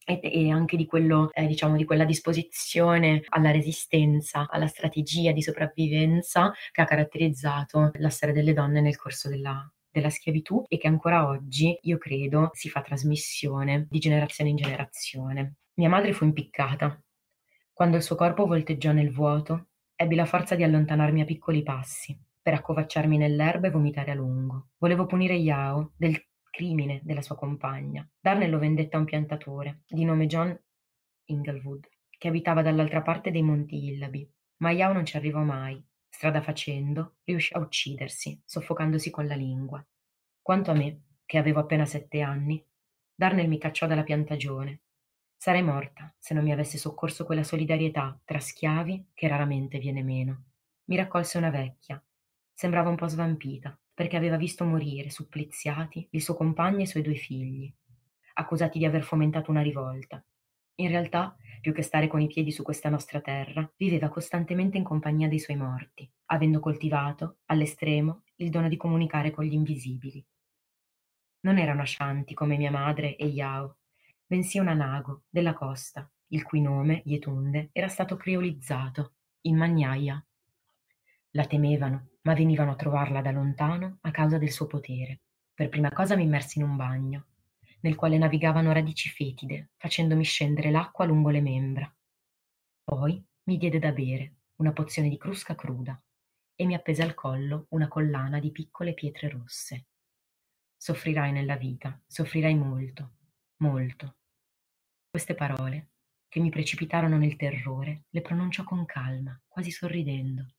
e, 0.06 0.20
e, 0.22 0.52
anche 0.52 0.76
di, 0.76 0.86
quello, 0.86 1.32
eh, 1.32 1.48
diciamo, 1.48 1.78
di 1.78 1.86
quella 1.86 2.04
disposizione 2.04 3.24
alla 3.30 3.52
resistenza, 3.52 4.48
alla 4.50 4.68
strategia 4.68 5.32
di 5.32 5.42
sopravvivenza 5.42 6.52
che 6.72 6.82
ha 6.82 6.86
caratterizzato 6.86 7.92
la 7.96 8.10
storia 8.10 8.36
delle 8.36 8.54
donne 8.54 8.82
nel 8.82 8.98
corso 8.98 9.30
della, 9.30 9.72
della 9.90 10.10
schiavitù 10.10 10.66
e 10.68 10.78
che 10.78 10.88
ancora 10.88 11.28
oggi, 11.28 11.78
io 11.84 11.98
credo, 11.98 12.50
si 12.54 12.70
fa 12.70 12.82
trasmissione 12.82 13.88
di 13.90 14.00
generazione 14.00 14.50
in 14.50 14.58
generazione. 14.58 15.56
Mia 15.76 15.90
madre 15.90 16.14
fu 16.14 16.26
impiccata. 16.26 17.02
Quando 17.72 17.98
il 17.98 18.04
suo 18.04 18.16
corpo 18.16 18.46
volteggiò 18.46 18.92
nel 18.92 19.12
vuoto, 19.12 19.70
ebbi 19.96 20.16
la 20.16 20.26
forza 20.26 20.56
di 20.56 20.64
allontanarmi 20.64 21.22
a 21.22 21.26
piccoli 21.26 21.64
passi, 21.64 22.16
per 22.44 22.54
accovacciarmi 22.54 23.18
nell'erba 23.18 23.68
e 23.68 23.72
vomitare 23.72 24.12
a 24.12 24.16
lungo. 24.16 24.68
Volevo 24.78 25.08
punire 25.08 25.34
Yao 25.34 25.94
del 25.98 26.24
crimine 26.52 27.02
della 27.04 27.24
sua 27.24 27.36
compagna. 27.36 28.08
Darnell 28.20 28.52
lo 28.52 28.60
vendette 28.60 28.96
a 28.96 29.00
un 29.00 29.06
piantatore, 29.06 29.82
di 29.88 30.06
nome 30.06 30.28
John 30.28 30.56
Inglewood, 31.26 31.88
che 32.16 32.28
abitava 32.28 32.62
dall'altra 32.62 33.02
parte 33.02 33.32
dei 33.32 33.42
monti 33.42 33.86
Illabi. 33.86 34.32
Ma 34.58 34.70
Yao 34.70 34.94
non 34.94 35.06
ci 35.06 35.18
arrivò 35.18 35.42
mai 35.42 35.84
Strada 36.16 36.44
facendo, 36.44 37.16
riuscì 37.24 37.54
a 37.56 37.60
uccidersi, 37.60 38.40
soffocandosi 38.46 39.10
con 39.10 39.26
la 39.26 39.34
lingua. 39.34 39.84
Quanto 40.40 40.70
a 40.70 40.76
me, 40.76 41.06
che 41.26 41.40
avevo 41.40 41.60
appena 41.60 41.86
sette 41.86 42.22
anni, 42.22 42.64
Darnell 43.16 43.48
mi 43.48 43.58
cacciò 43.58 43.88
dalla 43.88 44.04
piantagione. 44.04 44.82
Sarei 45.36 45.64
morta 45.64 46.14
se 46.20 46.36
non 46.36 46.44
mi 46.44 46.52
avesse 46.52 46.78
soccorso 46.78 47.26
quella 47.26 47.44
solidarietà 47.44 48.22
tra 48.24 48.40
schiavi 48.40 49.08
che 49.16 49.28
raramente 49.28 49.80
viene 49.80 50.04
meno. 50.04 50.44
Mi 50.86 50.98
raccolse 50.98 51.40
una 51.40 51.50
vecchia. 51.50 52.02
Sembrava 52.54 52.90
un 52.90 52.96
po' 52.96 53.08
svampita, 53.08 53.78
perché 53.94 54.16
aveva 54.16 54.38
visto 54.38 54.64
morire, 54.64 55.10
suppliziati, 55.10 56.08
il 56.12 56.22
suo 56.22 56.36
compagno 56.36 56.80
e 56.80 56.84
i 56.84 56.88
suoi 56.88 57.04
due 57.04 57.16
figli, 57.16 57.74
accusati 58.36 58.80
di 58.80 58.86
aver 58.86 59.04
fomentato 59.04 59.52
una 59.52 59.62
rivolta. 59.62 60.24
In 60.76 60.88
realtà 60.88 61.36
più 61.64 61.72
che 61.72 61.82
stare 61.82 62.08
con 62.08 62.20
i 62.20 62.28
piedi 62.28 62.52
su 62.52 62.62
questa 62.62 62.90
nostra 62.90 63.22
terra, 63.22 63.72
viveva 63.78 64.10
costantemente 64.10 64.78
in 64.78 64.84
compagnia 64.84 65.30
dei 65.30 65.40
suoi 65.40 65.56
morti, 65.56 66.12
avendo 66.26 66.60
coltivato, 66.60 67.38
all'estremo, 67.46 68.24
il 68.36 68.50
dono 68.50 68.68
di 68.68 68.76
comunicare 68.76 69.32
con 69.32 69.46
gli 69.46 69.54
invisibili. 69.54 70.26
Non 71.42 71.58
era 71.58 71.72
una 71.72 71.86
Shanti 71.86 72.34
come 72.34 72.58
mia 72.58 72.70
madre 72.70 73.16
e 73.16 73.28
Yao, 73.28 73.78
bensì 74.26 74.60
una 74.60 74.74
Nago 74.74 75.24
della 75.30 75.54
costa, 75.54 76.12
il 76.28 76.44
cui 76.44 76.60
nome, 76.60 77.02
Yetunde, 77.06 77.70
era 77.72 77.88
stato 77.88 78.18
creolizzato, 78.18 79.14
in 79.42 79.56
Magnaia. 79.56 80.22
La 81.32 81.46
temevano, 81.46 82.10
ma 82.24 82.34
venivano 82.34 82.72
a 82.72 82.76
trovarla 82.76 83.22
da 83.22 83.32
lontano 83.32 84.00
a 84.02 84.12
causa 84.12 84.38
del 84.38 84.52
suo 84.52 84.68
potere. 84.68 85.22
Per 85.54 85.70
prima 85.70 85.92
cosa 85.92 86.16
mi 86.16 86.24
immersi 86.24 86.60
in 86.60 86.66
un 86.66 86.76
bagno, 86.76 87.28
nel 87.82 87.96
quale 87.96 88.18
navigavano 88.18 88.72
radici 88.72 89.10
fetide, 89.10 89.72
facendomi 89.78 90.24
scendere 90.24 90.72
l'acqua 90.72 91.06
lungo 91.06 91.30
le 91.30 91.42
membra. 91.42 91.96
Poi 92.84 93.24
mi 93.44 93.58
diede 93.58 93.80
da 93.80 93.92
bere 93.92 94.36
una 94.56 94.72
pozione 94.72 95.10
di 95.10 95.18
crusca 95.18 95.56
cruda 95.56 96.02
e 96.56 96.66
mi 96.66 96.74
appese 96.74 97.04
al 97.04 97.14
collo 97.14 97.66
una 97.70 97.88
collana 97.88 98.40
di 98.40 98.52
piccole 98.52 98.94
pietre 98.94 99.30
rosse. 99.30 99.88
Soffrirai 100.78 101.32
nella 101.32 101.56
vita, 101.56 102.02
soffrirai 102.06 102.56
molto, 102.56 103.16
molto. 103.58 104.18
Queste 105.10 105.36
parole, 105.36 105.92
che 106.28 106.40
mi 106.40 106.50
precipitarono 106.50 107.18
nel 107.18 107.36
terrore, 107.36 108.06
le 108.10 108.22
pronunciò 108.22 108.64
con 108.64 108.86
calma, 108.86 109.40
quasi 109.48 109.72
sorridendo. 109.72 110.56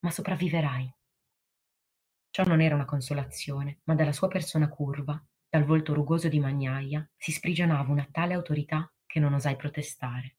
Ma 0.00 0.10
sopravviverai. 0.10 0.94
Ciò 2.30 2.44
non 2.44 2.60
era 2.60 2.76
una 2.76 2.84
consolazione, 2.84 3.80
ma 3.84 3.94
dalla 3.94 4.12
sua 4.12 4.28
persona 4.28 4.68
curva 4.68 5.20
dal 5.48 5.64
volto 5.64 5.94
rugoso 5.94 6.28
di 6.28 6.38
Magnaia 6.38 7.04
si 7.16 7.32
sprigionava 7.32 7.90
una 7.90 8.06
tale 8.08 8.34
autorità 8.34 8.88
che 9.04 9.18
non 9.18 9.32
osai 9.32 9.56
protestare. 9.56 10.36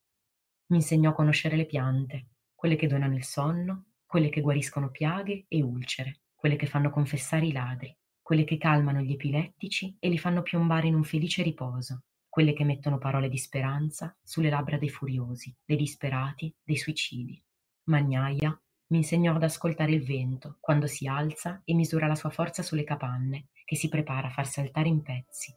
Mi 0.67 0.77
insegnò 0.77 1.09
a 1.09 1.13
conoscere 1.13 1.57
le 1.57 1.65
piante, 1.65 2.27
quelle 2.55 2.77
che 2.77 2.87
donano 2.87 3.15
il 3.15 3.25
sonno, 3.25 3.87
quelle 4.05 4.29
che 4.29 4.39
guariscono 4.39 4.89
piaghe 4.89 5.43
e 5.49 5.61
ulcere, 5.61 6.21
quelle 6.33 6.55
che 6.55 6.65
fanno 6.65 6.89
confessare 6.89 7.45
i 7.45 7.51
ladri, 7.51 7.93
quelle 8.21 8.45
che 8.45 8.57
calmano 8.57 9.01
gli 9.01 9.11
epilettici 9.11 9.97
e 9.99 10.07
li 10.07 10.17
fanno 10.17 10.43
piombare 10.43 10.87
in 10.87 10.95
un 10.95 11.03
felice 11.03 11.43
riposo, 11.43 12.03
quelle 12.29 12.53
che 12.53 12.63
mettono 12.63 12.99
parole 12.99 13.27
di 13.27 13.37
speranza 13.37 14.17
sulle 14.23 14.49
labbra 14.49 14.77
dei 14.77 14.89
furiosi, 14.89 15.53
dei 15.65 15.75
disperati, 15.75 16.55
dei 16.63 16.77
suicidi. 16.77 17.43
Magnaia 17.89 18.57
mi 18.91 18.97
insegnò 18.97 19.35
ad 19.35 19.43
ascoltare 19.43 19.93
il 19.93 20.03
vento 20.03 20.57
quando 20.59 20.85
si 20.85 21.07
alza 21.07 21.61
e 21.63 21.73
misura 21.73 22.07
la 22.07 22.15
sua 22.15 22.29
forza 22.29 22.61
sulle 22.61 22.83
capanne 22.83 23.47
che 23.63 23.77
si 23.77 23.87
prepara 23.87 24.27
a 24.27 24.31
far 24.31 24.45
saltare 24.45 24.89
in 24.89 25.01
pezzi. 25.01 25.55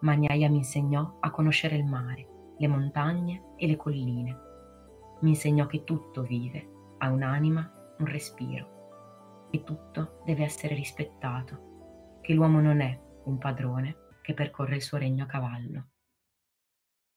Magnaia 0.00 0.48
mi 0.48 0.58
insegnò 0.58 1.18
a 1.20 1.30
conoscere 1.30 1.76
il 1.76 1.84
mare, 1.84 2.26
le 2.56 2.68
montagne 2.68 3.52
e 3.56 3.66
le 3.66 3.76
colline. 3.76 4.38
Mi 5.20 5.30
insegnò 5.30 5.66
che 5.66 5.84
tutto 5.84 6.22
vive, 6.22 6.66
ha 6.98 7.10
un'anima, 7.10 7.94
un 7.98 8.06
respiro, 8.06 9.48
che 9.50 9.62
tutto 9.62 10.22
deve 10.24 10.44
essere 10.44 10.74
rispettato, 10.74 12.20
che 12.22 12.32
l'uomo 12.32 12.60
non 12.60 12.80
è 12.80 12.98
un 13.24 13.36
padrone 13.36 13.96
che 14.22 14.32
percorre 14.32 14.76
il 14.76 14.82
suo 14.82 14.96
regno 14.96 15.24
a 15.24 15.26
cavallo. 15.26 15.86